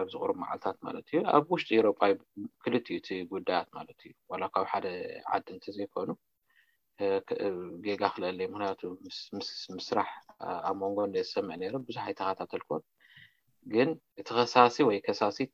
ኣብዚ 0.00 0.14
ቁሩብ 0.22 0.36
መዓልትታት 0.42 0.76
ማለት 0.86 1.06
እዩ 1.10 1.16
ኣብ 1.36 1.44
ውሽጢ 1.54 1.70
ኤሮጳ 1.80 2.00
ክልት 2.64 2.86
እዩ 2.92 2.96
እቲ 3.00 3.08
ጉዳያት 3.32 3.68
ማለት 3.78 3.98
እዩ 4.06 4.12
ዋላ 4.32 4.42
ካብ 4.54 4.66
ሓደ 4.72 4.86
ዓዲ 5.36 5.46
እንተዘይኮኑ 5.56 6.08
ጌጋ 7.86 8.02
ክልአለ 8.14 8.38
ምክንያቱ 8.52 8.80
ምስራሕ 9.78 10.08
ኣብ 10.68 10.76
መንጎ 10.82 10.98
ዝሰምዕ 11.28 11.56
ነይሩ 11.62 11.74
ብዙሕ 11.88 12.04
ኣይተኸታተልኮን 12.10 12.82
ግን 13.74 13.90
እቲ 14.20 14.28
ከሳሲ 14.38 14.76
ወይ 14.88 14.98
ከሳሲት 15.06 15.52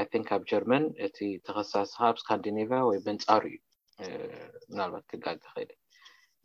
ኣይ 0.00 0.06
ቲንክ 0.12 0.28
ኣብ 0.36 0.42
ጀርመን 0.50 0.84
እቲ 1.08 1.18
ተኸሳሲ 1.48 1.92
ኣብ 2.10 2.14
ስካንዲኔቭያ 2.22 2.80
ወይ 2.90 2.98
በንፃሩ 3.06 3.42
እዩ 3.56 3.60
ምናልባት 4.70 5.04
ክጋግ 5.10 5.38
ክእል 5.52 5.68
እዩ 5.68 5.76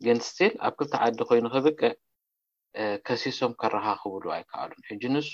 ግን 0.06 0.18
ስቲል 0.28 0.52
ኣብ 0.66 0.72
ክልተ 0.78 0.94
ዓዲ 1.06 1.16
ኮይኑ 1.28 1.44
ክብቅዕ 1.54 1.82
ከሲሶም 3.06 3.52
ከረካክብሉ 3.60 4.24
ኣይከኣሉን 4.36 4.82
ሕጂ 4.88 5.02
ንሱ 5.14 5.32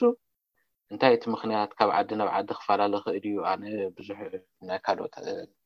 እንታይ 0.92 1.12
እቲ 1.16 1.24
ምክንያት 1.34 1.70
ካብ 1.78 1.90
ዓዲ 1.98 2.08
ናብ 2.20 2.28
ዓዲ 2.36 2.48
ክፈላለ 2.58 2.92
ክእል 3.04 3.16
እዩ 3.30 3.36
ኣነ 3.50 3.62
ብዙሕ 3.96 4.18
ናይ 4.68 4.78
ካልኦት 4.86 5.14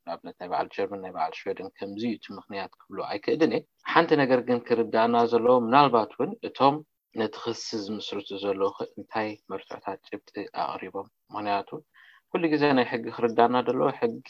ንኣብነት 0.06 0.34
ናይ 0.40 0.48
በዓል 0.52 0.66
ጀርመን 0.74 1.00
ናይ 1.04 1.12
በዓል 1.16 1.32
ሽወድን 1.38 1.68
ከምዚ 1.78 2.02
እቲ 2.16 2.24
ምክንያት 2.38 2.72
ክብሉ 2.80 2.98
ኣይክእልን 3.10 3.52
እየ 3.58 3.62
ሓንቲ 3.92 4.10
ነገር 4.22 4.40
ግን 4.48 4.58
ክርዳእና 4.68 5.14
ዘለዎ 5.32 5.56
ምናልባት 5.66 6.12
እውን 6.16 6.30
እቶም 6.48 6.76
ነቲ 7.20 7.34
ክሲ 7.44 7.64
ዝምስርቱ 7.86 8.28
ዘለዉ 8.44 8.72
እንታይ 8.98 9.30
መርትዕታት 9.50 9.98
ጭብጢ 10.08 10.34
ኣቅሪቦም 10.64 11.08
ምክንያቱ 11.34 11.68
ኩሉ 12.30 12.42
ግዜ 12.54 12.62
ናይ 12.78 12.86
ሕጊ 12.92 13.04
ክርዳእና 13.16 13.56
ዘለዎ 13.68 13.88
ሕጊ 14.00 14.28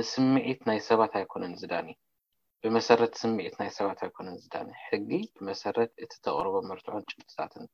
ንስምዒት 0.00 0.60
ናይ 0.70 0.78
ሰባት 0.90 1.12
ኣይኮነን 1.20 1.54
ዝዳኒ 1.62 1.88
እዩ 1.94 2.06
ብመሰረት 2.64 3.12
ስምዒት 3.20 3.54
ናይ 3.60 3.68
ሰባት 3.78 3.98
ኣይኮነን 4.04 4.38
ዝዳን 4.42 4.68
ሕጊ 4.86 5.10
ብመሰረት 5.36 5.90
እቲ 6.02 6.12
ተቕርቦ 6.24 6.54
ምርትዖን 6.70 7.04
ጭምትታትን 7.10 7.64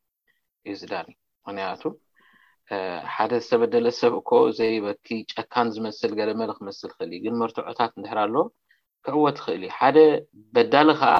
እዩ 0.68 0.74
ዝዳኒእ 0.80 1.16
ምክንያቱ 1.46 1.82
ሓደ 3.14 3.32
ዝተበደለ 3.44 3.86
ሰብ 4.00 4.12
እኮ 4.20 4.30
ዘይበኪ 4.58 5.08
ጨካን 5.32 5.68
ዝመስል 5.76 6.12
ገለ 6.18 6.30
መልክ 6.42 6.58
መስል 6.66 6.90
ክእል 6.98 7.10
እ 7.16 7.20
ግን 7.24 7.34
ምርትዖታት 7.42 7.92
ንድሕር 8.00 8.20
ኣለ 8.24 8.36
ክዕወት 9.06 9.38
ክእል 9.44 9.62
እዩ 9.66 9.72
ሓደ 9.78 9.96
በዳሊ 10.54 10.88
ከዓ 11.00 11.12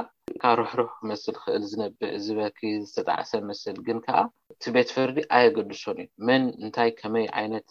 ካብ 0.43 0.55
ርሕሩሕ 0.61 0.91
መስል 1.09 1.37
ክእል 1.43 1.63
ዝነብእ 1.71 2.03
ዝበኪ 2.25 2.59
ዝተጣዕሰ 2.89 3.33
መስል 3.49 3.77
ግን 3.87 3.99
ከዓ 4.07 4.17
እቲ 4.53 4.63
ቤት 4.75 4.89
ፍርዲ 4.95 5.17
ኣየገድሶን 5.37 5.99
እዩ 6.05 6.09
መን 6.29 6.43
እንታይ 6.63 6.91
ከመይ 7.01 7.27
ዓይነት 7.41 7.69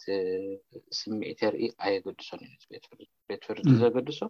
ስምዒት 0.98 1.40
የርኢ 1.44 1.64
ኣየገድሶን 1.84 2.40
እዩ 2.46 2.54
ቤት 2.72 2.84
ፍርዲ 2.88 3.02
ቤት 3.30 3.42
ፍርዲ 3.48 3.64
ዘገድሶ 3.82 4.20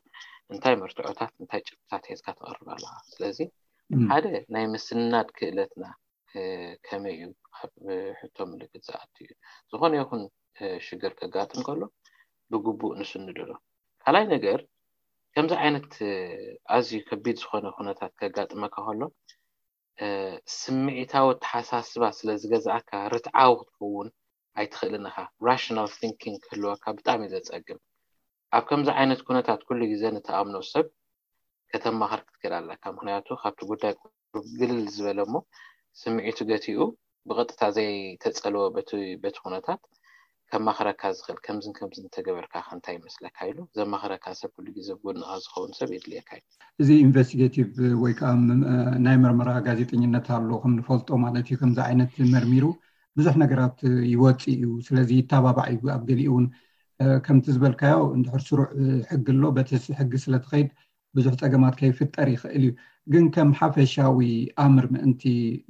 እንታይ 0.52 0.74
መርትዖታት 0.82 1.32
እንታይ 1.42 1.62
ጭብታት 1.68 2.04
ሄድካ 2.12 2.26
ተቐርብ 2.38 2.66
ኣለካ 2.76 2.94
ስለዚ 3.12 3.38
ሓደ 4.12 4.26
ናይ 4.56 4.66
ምስናድ 4.74 5.28
ክእለትና 5.38 5.84
ከመይ 6.86 7.16
እዩ 7.24 7.30
ኣብ 7.60 7.72
ሕቶ 8.20 8.36
ምልክት 8.52 8.82
ዝኣት 8.88 9.14
እዩ 9.24 9.28
ዝኾነ 9.72 9.92
ይኹን 10.00 10.22
ሽግር 10.86 11.12
ከጋጥም 11.20 11.62
ከሎ 11.68 11.82
ብግቡእ 12.52 12.94
ንስንድሎ 13.00 13.50
ካልኣይ 14.04 14.26
ነገር 14.34 14.60
ከምዚ 15.36 15.52
ዓይነት 15.62 15.92
ኣዝዩ 16.74 16.92
ከቢድ 17.06 17.36
ዝኮነ 17.42 17.64
ኩነታት 17.76 18.12
ከጋጥመካ 18.20 18.74
ከሎ 18.86 19.00
ስምዒታዊ 20.58 21.26
ኣተሓሳስባ 21.34 22.02
ስለ 22.18 22.28
ዝገዛእካ 22.42 22.90
ርትዓዊ 23.14 23.52
ክትከውን 23.60 24.08
ኣይትክእልን 24.62 25.08
ኢካ 25.10 25.16
ራሽናል 25.48 25.88
ቲንኪንግ 26.02 26.38
ክህልወካ 26.44 26.84
ብጣዕሚ 26.98 27.20
እዩ 27.28 27.36
ዘፀግም 27.48 27.80
ኣብ 28.58 28.64
ከምዚ 28.68 28.88
ዓይነት 28.98 29.20
ኩነታት 29.30 29.60
ኩሉ 29.68 29.80
ግዜ 29.92 30.02
ንተኣምኖ 30.16 30.56
ሰብ 30.72 30.86
ከተማኽር 31.72 32.20
ክትክእል 32.28 32.54
ኣለካ 32.60 32.84
ምክንያቱ 32.96 33.26
ካብቲ 33.42 33.60
ጉዳይ 33.72 33.94
ግልል 34.60 34.82
ዝበለ 34.98 35.18
ሞ 35.32 35.42
ስምዒቱ 36.02 36.38
ገቲኡ 36.52 36.78
ብቐጥታ 37.30 37.60
ዘይተፀልዎ 37.78 38.64
በቲ 38.78 39.34
ኩነታት 39.44 39.80
ከም 40.52 40.62
ማኽረካ 40.68 41.02
ዝክእል 41.16 41.38
ከምዝ 41.46 41.64
ከም 41.76 41.88
እተገበርካ 42.08 42.52
ክእንታይ 42.68 42.94
ይመስለካ 42.98 43.36
ኢሉ 43.50 43.58
እዞብ 43.68 43.88
ማክረካ 43.94 44.24
ሰብ 44.40 44.50
ኩሉ 44.56 44.66
ግዜ 44.78 44.88
ን 45.16 45.20
ዝከውን 45.44 45.72
ሰብ 45.78 45.90
የድልካ 45.96 46.30
እዩ 46.38 46.42
እዚ 46.82 46.88
ዩንቨስቲጋቲቭ 47.04 47.68
ወይ 48.02 48.12
ከዓ 48.18 48.32
ናይ 49.06 49.16
መርመራ 49.22 49.50
ጋዜጠነት 49.68 50.26
ኣሎ 50.36 50.50
ክንፈልጦ 50.64 51.08
ማለት 51.24 51.46
እዩ 51.48 51.56
ከምዚ 51.62 51.78
ዓይነት 51.88 52.12
መርሚሩ 52.34 52.64
ብዙሕ 53.18 53.34
ነገራት 53.44 53.78
ይወፂ 54.12 54.42
እዩ 54.56 54.64
ስለዚ 54.88 55.10
ተባባዕ 55.32 55.66
እዩ 55.74 55.82
ኣብ 55.96 56.04
ገሊእ 56.10 56.28
እውን 56.32 56.46
ከምቲ 57.26 57.46
ዝበልካዮ 57.56 57.98
እንድሕር 58.16 58.42
ስሩዕ 58.48 58.68
ሕጊ 59.10 59.26
ኣሎ 59.36 59.42
በቲህሲ 59.58 59.86
ሕጊ 60.00 60.12
ስለትኸይድ 60.24 60.68
ብዙሕ 61.16 61.32
ፀገማት 61.42 61.74
ከይፍጠር 61.80 62.28
ይክእል 62.34 62.58
እዩ 62.66 62.70
ግን 63.12 63.24
ከም 63.36 63.50
ሓፈሻዊ 63.60 64.20
ኣምር 64.64 64.86
ምእንቲ 64.94 65.22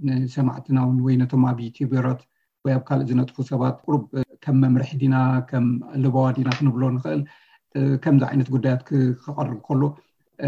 ንሰማዕትናውን 0.09 0.99
ወይ 1.07 1.15
ነቶም 1.23 1.45
ኣብትብሮት 1.51 2.21
ወይ 2.67 2.75
ኣብ 2.77 2.85
ካልእ 2.89 3.07
ዝነጥፉ 3.11 3.37
ሰባት 3.51 3.75
ቁሩብ 3.85 4.03
ከም 4.45 4.57
መምርሒ 4.63 4.91
ዲና 5.01 5.17
ከም 5.49 5.65
ልባዋ 6.03 6.27
ዲና 6.37 6.49
ክንብሎ 6.59 6.83
ንኽእል 6.95 7.21
ከምዚ 8.03 8.23
ዓይነት 8.29 8.49
ጉዳያት 8.55 8.81
ክቐርብ 8.89 9.59
ከሎ 9.67 9.83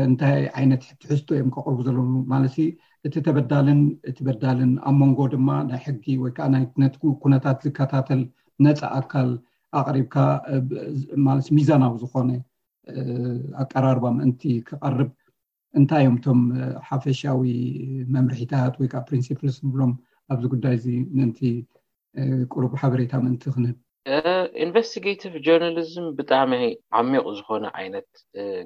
እንታይ 0.05 0.41
ዓይነት 0.59 0.83
ትሕዝቶ 1.03 1.29
እዮም 1.37 1.51
ከቅርቡ 1.55 1.79
ዘሎ 1.89 1.99
ማለት 2.33 2.55
እቲ 3.07 3.15
ተበዳልን 3.27 3.81
እቲ 4.11 4.19
በዳልን 4.29 4.73
ኣብ 4.91 4.95
መንጎ 5.03 5.19
ድማ 5.35 5.49
ናይ 5.69 5.81
ሕጊ 5.87 6.05
ወይከዓ 6.23 6.47
ናይነት 6.55 6.95
ኩነታት 7.25 7.59
ዝከታተል 7.67 8.21
ነፃ 8.67 8.81
ኣካል 9.01 9.31
ኣቅሪብካ 9.81 10.17
ማለት 11.29 11.47
ሚዛናዊ 11.59 11.95
ዝኮነ 12.03 12.31
ኣቀራርባ 13.65 14.05
ምእንቲ 14.19 14.43
ክቐርብ 14.71 15.11
እንታይ 15.81 16.03
እዮም 16.07 16.19
እቶም 16.21 16.41
ሓፈሻዊ 16.91 17.43
መምርሒታት 18.17 18.75
ወይ 18.81 18.89
ከዓ 18.95 19.03
ፕሪንሲፕልስ 19.11 19.59
ንብሎም 19.69 19.93
ኣብዚ 20.33 20.45
ጉዳይ 20.57 20.75
እዚ 20.81 20.89
ምእንቲ 21.19 21.41
ቅርቡ 22.55 22.71
ሓበሬታ 22.83 23.15
ምእንቲ 23.25 23.45
ክንህብ 23.55 23.77
ኢንቨስቲጋቲቭ 24.65 25.33
ጀርናሊዝም 25.47 26.07
ብጣዕሚ 26.19 26.53
ዓሚቅ 26.99 27.25
ዝኮነ 27.39 27.65
ዓይነት 27.81 28.09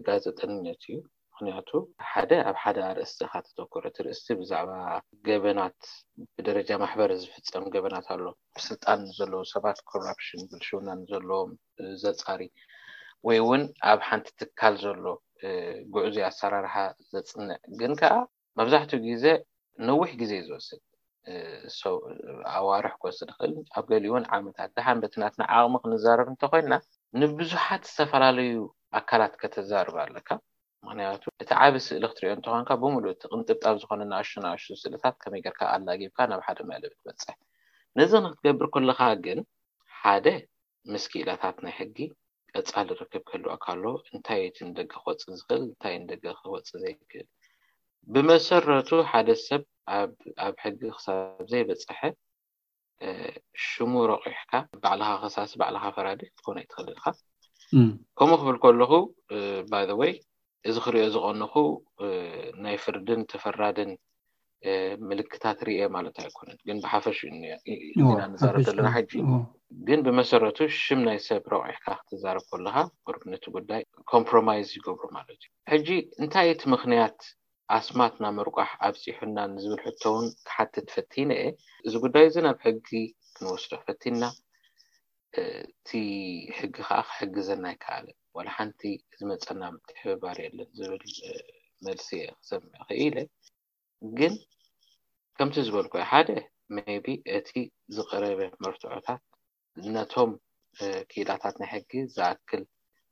ጋዜጠነት 0.06 0.80
እዩ 0.88 0.96
ምክንያቱ 1.32 1.70
ሓደ 2.10 2.30
ኣብ 2.48 2.56
ሓደ 2.62 2.78
ርእስቲ 2.98 3.20
ካ 3.32 3.40
ተተኮረት 3.46 3.96
ርእስቲ 4.06 4.26
ብዛዕባ 4.40 4.70
ገበናት 5.28 5.78
ብደረጃ 6.36 6.70
ማሕበረ 6.82 7.10
ዝፍፀም 7.22 7.64
ገበናት 7.76 8.08
ኣሎ 8.14 8.24
ብስልጣን 8.58 9.02
ዘለዉ 9.18 9.42
ሰባት 9.54 9.80
ኮራፕሽን 9.92 10.42
ብልሽውናን 10.50 11.00
ዘለዎም 11.12 11.52
ዘፃሪ 12.02 12.42
ወይ 13.28 13.40
እውን 13.44 13.64
ኣብ 13.92 14.00
ሓንቲ 14.08 14.28
ትካል 14.40 14.76
ዘሎ 14.84 15.04
ጉዕዚ 15.96 16.18
ኣሰራርሓ 16.30 16.76
ዘፅንዕ 17.14 17.56
ግን 17.80 17.94
ከዓ 18.02 18.14
መብዛሕትኡ 18.60 19.00
ግዜ 19.10 19.26
ነዊሕ 19.90 20.10
ግዜ 20.22 20.32
ዝወስድ 20.48 20.80
ኣዋርሒ 22.56 22.94
ኮስ 23.02 23.18
ንክእል 23.28 23.52
ኣብ 23.76 23.84
ገሊእውን 23.92 24.24
ዓመታት 24.36 24.70
ደሓንበትናት 24.76 25.34
ንዓቅሚ 25.40 25.74
ክንዛርብ 25.82 26.28
እንተኮይና 26.32 26.74
ንቡዙሓት 27.20 27.82
ዝተፈላለዩ 27.90 28.52
ኣካላት 28.98 29.34
ከተዛርብ 29.42 29.96
ኣለካ 30.04 30.28
ምክንያቱ 30.86 31.22
እቲ 31.42 31.50
ዓብ 31.64 31.74
ስእሊ 31.86 32.04
ክትሪዮ 32.12 32.30
እንተኮንካ 32.36 32.70
ብምሉእ 32.82 33.16
ቅንጥብጣብ 33.32 33.74
ዝኮነ 33.82 34.00
ንኣሹንኣሹ 34.12 34.62
ስእለታት 34.82 35.16
ከመይ 35.22 35.42
ገርካ 35.46 35.60
ኣላጊብካ 35.74 36.18
ናብ 36.30 36.40
ሓደ 36.46 36.58
መዕለብ 36.70 36.92
ትበፅሕ 36.98 37.36
ነዚንክትገብር 38.00 38.68
ከለካ 38.76 39.00
ግን 39.26 39.40
ሓደ 40.00 40.26
ምስክኢላታት 40.94 41.56
ናይ 41.66 41.74
ሕጊ 41.80 41.98
ቀፃ 42.54 42.74
ዝርከብ 42.88 43.22
ከህልዋካሎ 43.30 43.84
እንታይ 44.14 44.44
ንደገ 44.70 44.90
ክወፅ 45.02 45.22
ዝክእል 45.40 45.62
እንታይ 45.68 45.96
ንደገ 46.04 46.24
ክወፅ 46.40 46.68
ዘይክእል 46.84 47.26
ብመሰረቱ 48.14 48.90
ሓደ 49.12 49.30
ሰብ 49.46 49.62
ኣብ 50.46 50.54
ሕጊ 50.64 50.80
ክሳብ 50.96 51.38
ዘይበፅሐ 51.52 52.00
ሽሙ 53.68 53.92
ረቂሕካ 54.12 54.52
ባዕልካ 54.82 55.12
ክሳሲ 55.22 55.52
ባዕልካ 55.62 55.84
ፈራዲ 55.96 56.20
ክትኮነትክልልካ 56.32 57.04
ከምኡ 58.18 58.38
ክብል 58.42 58.56
ከለኹ 58.62 58.92
ባይ 59.72 59.84
ዘወይ 59.88 60.12
እዚ 60.68 60.76
ክሪኦ 60.84 61.04
ዝቀንኩ 61.14 61.54
ናይ 62.64 62.76
ፍርድን 62.84 63.20
ተፈራድን 63.32 63.92
ምልክታት 65.10 65.58
ርአ 65.66 65.82
ማለት 65.96 66.16
ኣይኮነን 66.22 66.58
ግን 66.68 66.78
ብሓፈሽ 66.84 67.18
ናነር 68.00 68.56
ዘለና 68.66 68.88
ሕጂ 68.96 69.12
ግን 69.88 70.00
ብመሰረቱ 70.06 70.58
ሽም 70.82 71.00
ናይ 71.06 71.18
ሰብ 71.28 71.42
ረቂሕካ 71.54 71.86
ክትዛረብ 72.00 72.44
ከለካ 72.50 72.76
ቁርነት 73.06 73.44
ጉዳይ 73.56 73.82
ኮምፕሮማይዝ 74.12 74.68
ይገብሩ 74.78 75.04
ማለት 75.18 75.32
እዩ 75.46 75.50
ሕጂ 75.72 75.88
እንታይ 76.20 76.50
እቲ 76.54 76.62
ምክንያት 76.74 77.16
ኣስማት 77.76 78.14
ና 78.22 78.26
መርቋሕ 78.36 78.70
ኣብፂሑና 78.86 79.36
ንዝብል 79.52 79.80
ሕቶ 79.86 80.02
እውን 80.12 80.26
ክሓትት 80.46 80.86
ፈቲን 80.94 81.28
የ 81.40 81.44
እዚ 81.86 81.92
ጉዳይ 82.04 82.24
እዚ 82.28 82.36
ናብ 82.46 82.56
ሕጊ 82.64 82.88
ክንወስዶ 83.34 83.72
ፈቲና 83.86 84.22
እቲ 85.42 85.88
ሕጊ 86.58 86.74
ከዓ 86.88 87.00
ክሕግዘና 87.08 87.64
ኣይከኣልን 87.72 88.16
ዋላ 88.36 88.48
ሓንቲ 88.56 88.80
ዝመፀናምትሕብባር 89.18 90.38
የለን 90.44 90.68
ዝብል 90.80 91.04
መልሲ 91.86 92.08
የ 92.22 92.26
ክሰምዕ 92.40 92.72
ክኢለ 92.88 93.16
ግን 94.18 94.34
ከምቲ 95.38 95.56
ዝበልኩ 95.68 95.94
ሓደ 96.12 96.28
ሜቢ 96.76 97.06
እቲ 97.38 97.50
ዝቀረበ 97.96 98.40
መርትዖታት 98.64 99.22
ነቶም 99.96 100.32
ክዳታት 101.12 101.56
ናይ 101.60 101.70
ሕጊ 101.74 101.92
ዝኣክል 102.16 102.64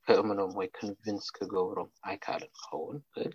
ፍእምኖም 0.07 0.53
ወይ 0.61 0.69
ኮንቨንስ 0.81 1.27
ክገብሮም 1.37 1.91
ኣይከኣልን 2.09 2.53
ክኸውን 2.61 2.99
ክእል 3.15 3.35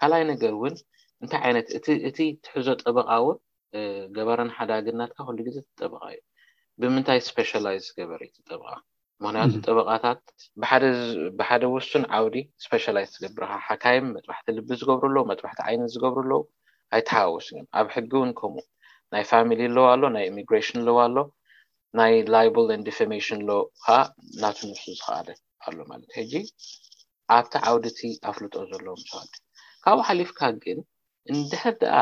ካልኣይ 0.00 0.24
ነገር 0.32 0.52
እውን 0.56 0.74
እንታይ 1.22 1.40
ዓይነት 1.46 1.68
እቲ 2.08 2.18
ትሕዞ 2.46 2.68
ጠበቃ 2.82 3.08
እውን 3.22 3.38
ገበረን 4.16 4.50
ሓዳግናትካ 4.56 5.16
ኩሉ 5.28 5.38
ግዜ 5.48 5.56
ትጠበቃ 5.68 6.02
እዩ 6.14 6.20
ብምንታይ 6.80 7.20
ስፔሻላይዝ 7.30 7.86
ገበረ 7.98 8.20
እዩ 8.26 8.30
ትጠበቃ 8.38 8.74
ምክንያቱ 9.24 9.52
ጠበቃታት 9.68 10.22
ብሓደ 11.38 11.62
ውሱን 11.74 12.04
ዓውዲ 12.16 12.36
ስፔሻላይዝ 12.64 13.10
ትገብርካ 13.14 13.52
ሓካይም 13.68 14.06
መጥባሕቲ 14.16 14.46
ልቢ 14.56 14.68
ዝገብሩ 14.80 15.00
ኣለዉ 15.10 15.22
መጥባሕቲ 15.30 15.60
ዓይነት 15.68 15.90
ዝገብሩ 15.94 16.18
ኣለዉ 16.28 16.40
ኣይተሃወስን 16.96 17.56
እዮም 17.60 17.68
ኣብ 17.80 17.86
ሕጊ 17.94 18.10
እውን 18.20 18.32
ከምኡ 18.40 18.64
ናይ 19.14 19.24
ፋሚሊ 19.30 19.60
ኣለዋ 19.70 19.86
ኣሎ 19.94 20.02
ናይ 20.16 20.24
ኢሚግሬሽን 20.32 20.80
ኣለዋ 20.82 20.98
ኣሎ 21.08 21.16
ናይ 22.00 22.12
ላይብል 22.34 22.68
ን 22.80 22.84
ዲፌሜሽን 22.90 23.40
ሎ 23.50 23.58
ከዓ 23.84 23.98
ናቱ 24.42 24.58
ንሱ 24.72 24.82
ዝከኣለ 24.98 25.28
ኣሎ 25.66 25.78
ማለት 25.92 26.10
ሕጂ 26.20 26.32
ኣብቲ 27.38 27.52
ዓውዲ 27.70 27.84
እቲ 27.94 28.00
ኣፍልጦ 28.30 28.54
ዘለዎ 28.70 28.94
ምስ 29.00 29.10
ካብኡ 29.86 29.98
ሓሊፍካ 30.08 30.40
ግን 30.62 30.78
እንድሕር 31.32 31.74
ድኣ 31.82 31.94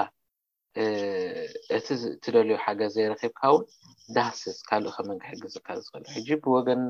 እቲ 1.77 1.87
ትደልዮ 2.25 2.57
ሓገዝ 2.63 2.93
ዘይረኪብካ 2.97 3.41
እውን 3.51 3.65
ዳህስስ 4.15 4.59
ካልእ 4.69 4.95
ከመን 4.95 5.19
ክሕግዝካ 5.25 5.69
ዝኽእል 5.81 6.05
ሕጂ 6.15 6.29
ብወገን 6.45 6.83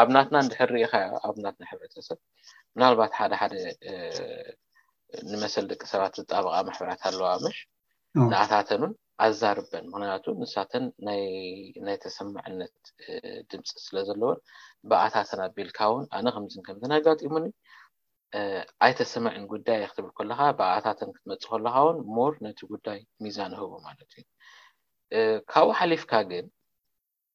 ኣብ 0.00 0.08
ናትና 0.14 0.36
እንድሕር 0.44 0.70
ርኢኻ 0.76 0.92
ኣብ 1.26 1.36
ናትና 1.44 1.64
ሕብረተሰብ 1.72 2.18
ምናልባት 2.74 3.12
ሓደ 3.18 3.32
ሓደ 3.40 3.52
ንመሰል 5.32 5.66
ደቂ 5.72 5.82
ሰባት 5.92 6.16
ዝጣበቃ 6.20 6.56
ማሕበራት 6.68 7.02
ኣለዋ 7.10 7.28
ምሽ 7.44 7.58
ንኣታተኑን 8.32 8.92
ኣዛርበን 9.26 9.84
ምክንያቱ 9.92 10.24
ንሳተን 10.42 10.84
ናይ 11.84 11.94
ተሰማዕነት 12.06 12.76
ድምፂ 13.50 13.68
ስለ 13.86 13.96
ዘለዎን 14.08 14.40
ብኣታተን 14.90 15.42
ኣቢልካ 15.48 15.78
እውን 15.92 16.04
ኣነ 16.18 16.26
ከምዝን 16.36 16.64
ከምዝን 16.68 16.94
ኣጋጢሙኒ 16.98 17.46
ኣይተ 18.84 18.98
ሰምዕን 19.12 19.44
ጉዳይ 19.52 19.80
ክትብል 19.90 20.12
ከለካ 20.18 20.40
ብኣታትን 20.58 21.10
ክትመፅእ 21.16 21.50
ከለካ 21.52 21.76
እውን 21.84 21.98
ሞር 22.16 22.32
ነቲ 22.44 22.58
ጉዳይ 22.72 22.98
ሚዛን 23.24 23.52
ህቡ 23.60 23.70
ማለት 23.86 24.10
እዩ 24.18 24.24
ካብኡ 25.52 25.68
ሓሊፍካ 25.78 26.12
ግን 26.30 26.46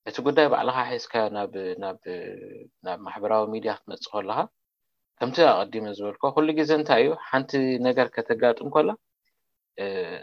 እቲ 0.09 0.15
ጉዳይ 0.27 0.47
ባዕልካ 0.53 0.77
ሒዝካዮ 0.91 1.25
ናብ 1.83 2.01
ማሕበራዊ 3.05 3.43
ሚድያ 3.53 3.73
ክትመፅእ 3.79 4.11
ከለካ 4.13 4.37
ከምቲ 5.19 5.37
ኣቐዲመ 5.61 5.85
ዝበልኮ 5.97 6.23
ኩሉ 6.35 6.47
ግዜ 6.59 6.69
እንታይ 6.81 7.01
እዩ 7.05 7.09
ሓንቲ 7.29 7.51
ነገር 7.87 8.07
ከተጋጥም 8.15 8.69
ከላ 8.75 8.89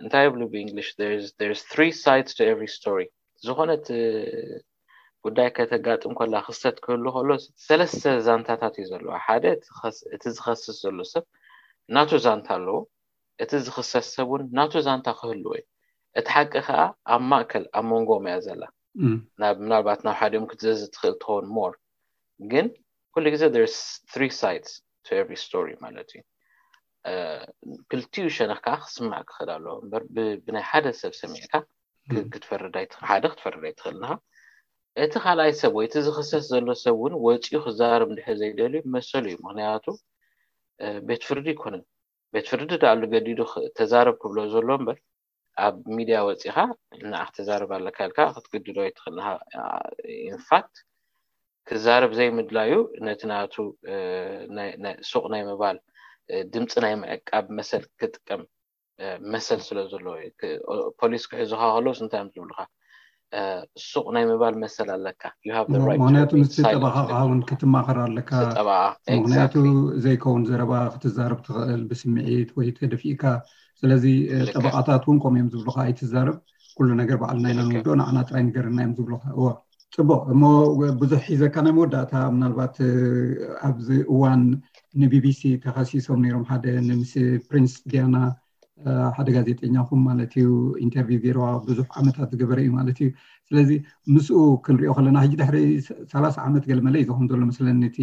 እንታይ 0.02 0.24
ይብሉ 0.26 0.40
ብእንግሊሽ 0.52 0.88
ስ 1.28 1.60
ትሪ 1.72 1.80
ሳይድስ 2.04 2.34
ቱ 2.38 2.40
ኤቨሪ 2.52 2.66
ስቶሪ 2.78 3.00
ዝኾነት 3.46 3.86
ጉዳይ 5.26 5.48
ከተጋጥም 5.56 6.12
ከላ 6.18 6.36
ክስተት 6.46 6.76
ክህሉ 6.84 7.04
ከሎ 7.16 7.30
ሰለስተ 7.66 8.04
ዛንታታት 8.26 8.74
እዩ 8.80 8.84
ዘለዎ 8.92 9.12
ሓደ 9.24 9.44
እቲ 10.16 10.22
ዝኸስስ 10.36 10.76
ዘሎ 10.84 10.98
ሰብ 11.12 11.24
ናቱ 11.96 12.10
ዛንታ 12.26 12.48
ኣለዎ 12.58 12.76
እቲ 13.44 13.50
ዝኽሰስ 13.64 14.06
ሰብ 14.16 14.28
እውን 14.30 14.42
ናቱ 14.58 14.72
ዛንታ 14.86 15.06
ክህልዎ 15.18 15.52
እዩ 15.58 15.64
እቲ 16.20 16.26
ሓቂ 16.34 16.52
ከዓ 16.66 16.78
ኣብ 17.14 17.22
ማእከል 17.32 17.64
ኣብ 17.78 17.84
መንጎም 17.92 18.24
እያ 18.30 18.38
ዘላ 18.46 18.62
ምናልባት 19.64 20.00
ናብ 20.06 20.14
ሓደኦም 20.20 20.46
ክትዘዝ 20.52 20.80
ትኽእል 20.94 21.14
ትኸውን 21.22 21.46
ሞር 21.56 21.74
ግን 22.52 22.66
ኩሉ 23.14 23.24
ግዜ 23.34 23.42
ስ 23.76 24.24
ሳይድስ 24.40 24.72
ቱ 25.06 25.16
ኤቭሪ 25.20 25.34
ስቶሪ 25.44 25.68
ማለት 25.84 26.10
እዩ 26.16 26.22
ክልቲኡ 27.90 28.26
ሸነኽ 28.38 28.58
ከዓ 28.66 28.76
ክስማዕ 28.84 29.22
ክኽእል 29.28 29.50
ኣለዎ 29.56 29.74
እምበር 29.82 30.02
ብናይ 30.44 30.64
ሓደ 30.70 30.84
ሰብ 31.02 31.12
ሰሚዕካ 31.22 31.54
ክትፈርድ 32.32 32.76
ሓደ 33.10 33.24
ትኽእል 33.38 33.64
ኣይትኽእልንኻ 33.68 34.10
እቲ 35.02 35.12
ካልኣይ 35.24 35.52
ሰብ 35.58 35.72
ወይእቲ 35.78 35.94
ዝክሰስ 36.06 36.44
ዘሎ 36.52 36.66
ሰብ 36.82 36.94
እውን 36.98 37.12
ወፂኡ 37.26 37.46
ክዛርብ 37.64 38.08
ንድሕ 38.12 38.26
ዘይደል 38.40 38.74
መሰሉ 38.94 39.24
እዩ 39.30 39.36
ምክንያቱ 39.46 39.84
ቤት 41.08 41.22
ፍርዲ 41.28 41.46
ይኮነን 41.54 41.84
ቤትፍርዲ 42.34 42.70
ዳኣሉ 42.82 43.02
ገዲዱ 43.12 43.38
ተዛረብ 43.78 44.14
ክብሎ 44.22 44.38
ዘሎ 44.54 44.68
እምበር 44.78 44.98
ኣብ 45.66 45.76
ሚድያ 45.96 46.18
ወፂኢካ 46.28 46.56
ንኣ 47.10 47.18
ክተዛርብ 47.28 47.70
ኣለካኢልካ 47.78 48.18
ክትግድልወይትክእልንካ 48.34 49.26
ኢንፋት 50.30 50.70
ክዛርብ 51.68 52.10
ዘይምድላ 52.18 52.58
እዩ 52.68 52.74
ነቲ 53.08 53.20
ንኣቱ 53.30 53.54
ሱቅ 55.10 55.24
ናይ 55.32 55.42
ምባል 55.50 55.78
ድምፂ 56.52 56.72
ናይ 56.86 56.94
መዕቃብ 57.04 57.44
መሰል 57.58 57.84
ክጥቀም 58.00 58.42
መሰል 59.34 59.60
ስለ 59.68 59.78
ዘለዎ 59.92 60.16
እዩ 60.20 60.92
ፖሊስ 61.02 61.22
ክሕዙ 61.30 61.50
ካ 61.60 61.72
ከለስእንታይ 61.76 62.22
ዮም 62.24 62.30
ዝብልካ 62.36 62.58
السوق 63.76 64.10
ناي 64.12 64.26
مبال 64.26 64.60
مثلا 64.60 64.96
لك 64.96 65.32
you 65.48 65.52
have 65.54 65.68
the 65.72 65.80
right 65.80 65.98
مهنياتو 65.98 66.36
نسي 66.36 66.62
تبقى 66.62 66.92
هاون 67.12 67.42
كتما 67.42 67.82
خرار 67.82 68.08
لك 68.10 68.32
مهنياتو 69.10 69.92
زي 69.96 70.16
كون 70.16 70.44
زربا 70.44 70.88
تزارب 71.00 71.42
تغل 71.42 71.84
بسمعيت 71.84 72.58
وهي 72.58 72.70
تدفئك 72.70 73.40
سلازي 73.74 74.42
آه، 74.42 74.44
طبقاتاتون 74.52 75.18
كوم 75.18 75.36
يمزبلوها 75.36 75.86
اي 75.86 75.92
تزارب 75.92 76.40
كل 76.74 76.96
نقر 76.96 77.16
بعلنا 77.16 77.50
الى 77.50 77.62
نودو 77.74 77.94
نعنا 77.94 78.22
ترين 78.22 78.46
نقر 78.46 78.68
نا 78.68 78.82
يمزبلوها 78.82 79.26
هو 79.28 79.58
طبو 79.98 80.24
مو 80.24 80.66
بزح 80.74 81.28
إذا 81.30 81.46
كان 81.46 81.74
مو 81.74 81.84
داتا 81.84 82.28
من 82.28 82.42
البات 82.42 82.80
آه، 82.80 83.58
أبز 83.68 84.04
وان 84.08 84.60
نبي 84.96 85.20
بي 85.20 85.32
سي 85.32 85.56
تخصيصهم 85.56 86.24
نيرم 86.24 86.44
حدا 86.44 86.80
نمسي 86.80 87.38
برنس 87.50 87.82
ديانا 87.88 88.36
ብሓደ 88.84 89.28
ጋዜጠኛኹም 89.36 90.00
ማለት 90.08 90.32
እዩ 90.40 90.48
ኢንተርቪው 90.84 91.20
ገይርዋ 91.24 91.46
ብዙሕ 91.68 91.86
ዓመታት 92.00 92.28
ዝገበረ 92.34 92.58
እዩ 92.64 92.70
ማለት 92.78 92.98
እዩ 93.02 93.08
ስለዚ 93.48 93.70
ምስኡ 94.14 94.38
ክንሪኦ 94.66 94.92
ከለና 94.98 95.16
ሕጂ 95.24 95.32
ድሕሪ 95.40 95.58
ሰላ0 96.12 96.38
ዓመት 96.46 96.64
ገልመለ 96.70 96.94
እዩ 97.00 97.06
ዞኹም 97.10 97.26
ዘሎ 97.32 97.40
መስለ 97.50 97.66
ነቲ 97.82 97.98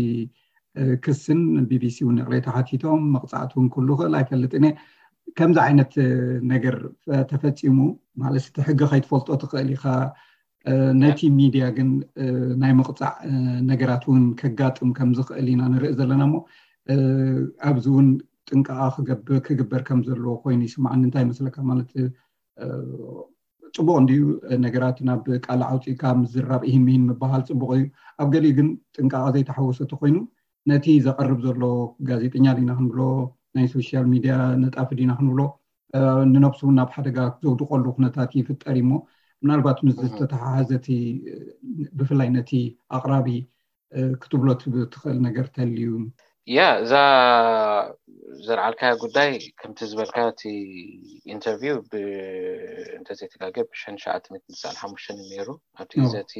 ክስን 1.05 1.41
ቢቢሲ 1.71 1.97
እውን 2.05 2.15
ንቅሬታ 2.19 2.47
ሓቲቶም 2.55 3.03
መቕፃዕት 3.15 3.51
ውን 3.57 3.67
ኩሉ 3.75 3.89
ክእል 3.99 4.15
ኣይፈልጥ 4.19 4.51
እኒ 4.59 4.65
ከምዚ 5.37 5.57
ዓይነት 5.67 5.93
ነገር 6.53 6.75
ተፈፂሙ 7.31 7.77
ማለት 8.21 8.43
ቲ 8.55 8.59
ሕጊ 8.67 8.79
ከይትፈልጦ 8.91 9.29
ትኽእል 9.41 9.69
ኢካ 9.75 9.85
ነቲ 11.01 11.19
ሚድያ 11.39 11.65
ግን 11.77 11.89
ናይ 12.61 12.71
መቕፃዕ 12.79 13.11
ነገራት 13.71 14.03
እውን 14.07 14.23
ከጋጥም 14.41 14.89
ከምዝክእል 14.97 15.47
ኢና 15.53 15.63
ንርኢ 15.73 15.91
ዘለና 15.99 16.23
ሞ 16.31 16.35
ኣብዚ 17.69 17.85
እውን 17.93 18.07
ጥንቃቃ 18.49 18.93
ክብክግበር 19.07 19.81
ከም 19.87 19.99
ዘለዎ 20.07 20.33
ኮይኑ 20.43 20.61
ዩስማዕንታይ 20.69 21.23
መስለካ 21.31 21.55
ማለት 21.69 21.89
ፅቡቅ 23.75 23.95
እንድዩ 24.01 24.19
ነገራት 24.65 24.97
ናብ 25.07 25.25
ቃል 25.45 25.61
ዓውፂኡካ 25.69 26.03
ምዝራብ 26.21 26.61
እሂምሂን 26.69 27.03
ምበሃል 27.09 27.41
ፅቡቅ 27.49 27.69
እዩ 27.77 27.83
ኣብ 28.21 28.27
ገሊ 28.35 28.45
ግን 28.57 28.67
ጥንቃቃ 28.95 29.23
ዘይተሓወሰቲ 29.35 29.91
ኮይኑ 30.01 30.17
ነቲ 30.71 30.85
ዘቐርብ 31.05 31.39
ዘሎ 31.47 31.61
ጋዜጠኛ 32.09 32.45
ዲና 32.59 32.69
ክንብሎ 32.77 33.01
ናይ 33.57 33.67
ሶሻል 33.73 34.05
ሚድያ 34.13 34.33
ነጣፊ 34.63 34.89
ዲና 35.01 35.11
ክንብሎ 35.19 35.41
ንነብሱን 36.31 36.73
ናብ 36.79 36.89
ሓደጋ 36.95 37.17
ዘውድቀሉ 37.43 37.85
ኩነታት 37.97 38.31
ይፍጠር 38.39 38.73
እዩሞ 38.79 38.91
ምናልባት 39.43 39.79
ምዚ 39.87 39.99
ዝተተሓሓዘቲ 40.11 40.87
ብፍላይ 41.99 42.29
ነቲ 42.37 42.51
ኣቅራቢ 42.97 43.27
ክትብሎት 44.21 44.61
ትክእል 44.93 45.17
ነገር 45.27 45.45
ተል 45.57 45.71
ዩ 45.85 45.89
ያ 46.55 46.59
እዛ 46.83 46.93
ዘለዓልካ 48.45 48.81
ጉዳይ 49.03 49.31
ከምቲ 49.59 49.79
ዝበልካ 49.91 50.17
እቲ 50.31 50.41
ኢንተርቪው 51.33 51.77
ብእንተዘይተጋገ 51.91 53.55
ብሸሓ 53.69 54.05
ነይሩ 55.19 55.47
ኣብቲ 55.81 55.93
ግዘቲ 56.03 56.33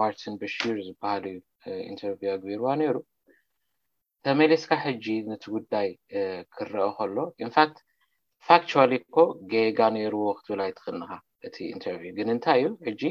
ማርቲን 0.00 0.34
በሺር 0.40 0.78
ዝበሃል 0.86 1.24
ዩ 1.32 1.36
ኢንተርቪ 1.90 2.20
ኣግቢርዋ 2.36 2.68
ነይሩ 2.82 2.96
ተመሌስካ 4.26 4.70
ሕጂ 4.84 5.06
ነቲ 5.30 5.44
ጉዳይ 5.56 5.88
ክረአ 6.54 6.88
ከሎ 6.98 7.16
ኢንፋት 7.44 7.74
ፋክትዋሊ 8.48 8.92
ኮ 9.16 9.20
ገጋ 9.52 9.80
ነይርዎ 9.96 10.24
ክትብላኣይትክእልኒካ 10.38 11.12
እቲ 11.46 11.56
ኢንተርቪ 11.74 12.02
ግን 12.16 12.28
እንታይ 12.34 12.58
እዩ 12.62 12.68
ሕጂ 12.86 13.02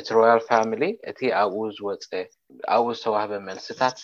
እቲ 0.00 0.06
ሮያል 0.16 0.40
ፋሚሊ 0.48 0.82
እቲ 1.10 1.20
ኣብኡ 1.42 1.62
ዝወፀ 1.76 2.10
ኣብኡ 2.74 2.86
ዝተዋህበ 2.98 3.32
መልስታት 3.48 3.96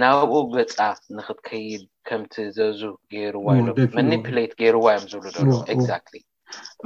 ናብኡ 0.00 0.32
ገፃ 0.54 0.98
ንክትከይድ 1.18 1.82
ከምቲ 2.08 2.34
ዘዙ 2.56 2.80
ገይርዋ 3.12 3.46
ኢሎም 3.58 3.76
ማኒፕሌት 3.98 4.52
ገይርዋ 4.60 4.86
እዮም 4.96 5.06
ዝብሉ 5.12 5.28
ዘሎ 5.36 5.50
ዛትሊ 5.88 6.14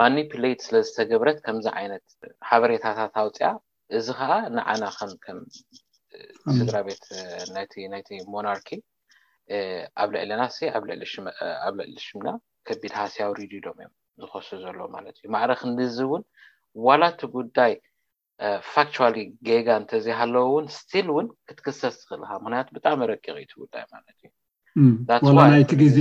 ማኒፕሌት 0.00 0.60
ስለዝተገብረት 0.66 1.38
ከምዚ 1.46 1.66
ዓይነት 1.80 2.04
ሓበሬታታት 2.48 3.12
ኣውፅያ 3.22 3.50
እዚ 3.98 4.06
ከዓ 4.18 4.32
ንዓና 4.56 4.82
ከከም 4.96 5.38
ስድራ 6.56 6.76
ቤት 6.86 7.04
ናይቲ 7.92 8.08
ሞናርኪ 8.34 8.68
ኣብ 10.02 10.08
ልዕሊናእ 10.14 10.54
ኣብ 10.76 10.84
ልዕሊ 10.90 11.04
ሽምና 12.06 12.28
ከቢድ 12.68 12.92
ሃስያዊ 13.00 13.30
ሪድ 13.40 13.52
ዶም 13.64 13.78
እዮም 13.82 13.92
ዝኮስ 14.22 14.48
ዘሎ 14.64 14.78
ማለት 14.96 15.14
እዩ 15.20 15.26
ማዕረክ 15.34 15.62
ዚ 15.96 15.98
እውን 16.06 16.22
ዋላቲ 16.86 17.20
ጉዳይ 17.36 17.72
ፋ 18.72 18.84
ጌጋ 19.48 19.66
እንተዚሃለውእውን 19.80 20.64
ስቲል 20.78 21.06
እውን 21.12 21.26
ክትክሰስ 21.48 21.94
ትክእልካ 22.00 22.30
ምክንያቱ 22.44 22.68
ብጣዕሚ 22.76 23.00
ርክ 23.10 23.26
ትውዳእ 23.50 23.84
ማለት 23.94 24.16
እዩ 24.24 25.34
ዋላ 25.36 25.44
ናይቲ 25.56 25.72
ግዜ 25.82 25.98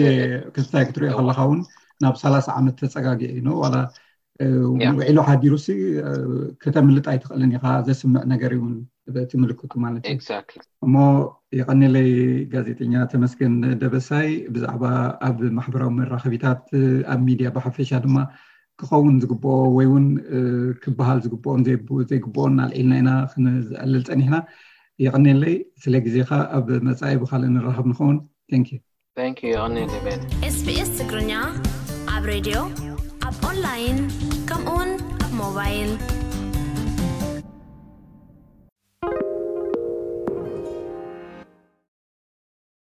ክስታይ 0.56 0.86
ክትሪኦ 0.90 1.12
ከለካ 1.18 1.40
ውን 1.50 1.60
ናብ 2.04 2.16
ሰላ0 2.24 2.48
ዓመት 2.60 2.76
ተፀጋጊዒ 2.84 3.30
ዩኖ 3.40 3.50
ውዒሉ 3.64 5.18
ሓዲሩሲ 5.28 5.68
ክተምልጥ 6.64 7.06
ኣይትኽእልን 7.12 7.52
ኢካ 7.58 7.66
ዘስምዕ 7.88 8.22
ነገር 8.34 8.52
ይውን 8.58 8.74
ትምልክቱ 9.34 9.72
ማለት 9.86 10.04
እዩ 10.12 10.42
እሞ 10.86 10.96
ይቀኒለይ 11.60 12.10
ጋዜጠኛ 12.54 12.94
ተመስገን 13.12 13.54
ደበሳይ 13.84 14.30
ብዛዕባ 14.56 14.84
ኣብ 15.28 15.38
ማሕበራዊ 15.60 15.92
መራከቢታት 16.00 16.64
ኣብ 17.14 17.20
ሚድያ 17.28 17.50
ብሓፈሻ 17.58 17.92
ድማ 18.06 18.18
ክኸውን 18.82 19.16
ዝግብኦ 19.24 19.54
ወይ 19.76 19.86
እውን 19.90 20.06
ክበሃል 20.84 21.18
ዝግብኦም 21.26 21.62
ዘይግብኦን 21.66 22.56
ኣልዒልና 22.66 22.94
ኢና 23.02 23.10
ክንዝኣልል 23.34 24.04
ፀኒሕና 24.10 24.38
የቀኒለይ 25.04 25.56
ስለ 25.84 25.94
ግዜካ 26.08 26.32
ኣብ 26.58 26.68
መፃኢ 26.88 27.14
ብካልእ 27.22 27.54
ንራኽብ 27.58 27.86
ንኸውን 27.92 28.18
ን 28.62 29.86
ዩስኤስ 30.48 30.90
ትግርኛ 30.98 31.32
ኣብ 32.16 32.24
ሬድዮ 32.34 32.58
ኣብ 33.30 33.34
ኦንላይን 33.50 33.98
ከምኡውን 34.52 34.92
ኣ 35.22 35.30
ሞባይል 35.44 36.23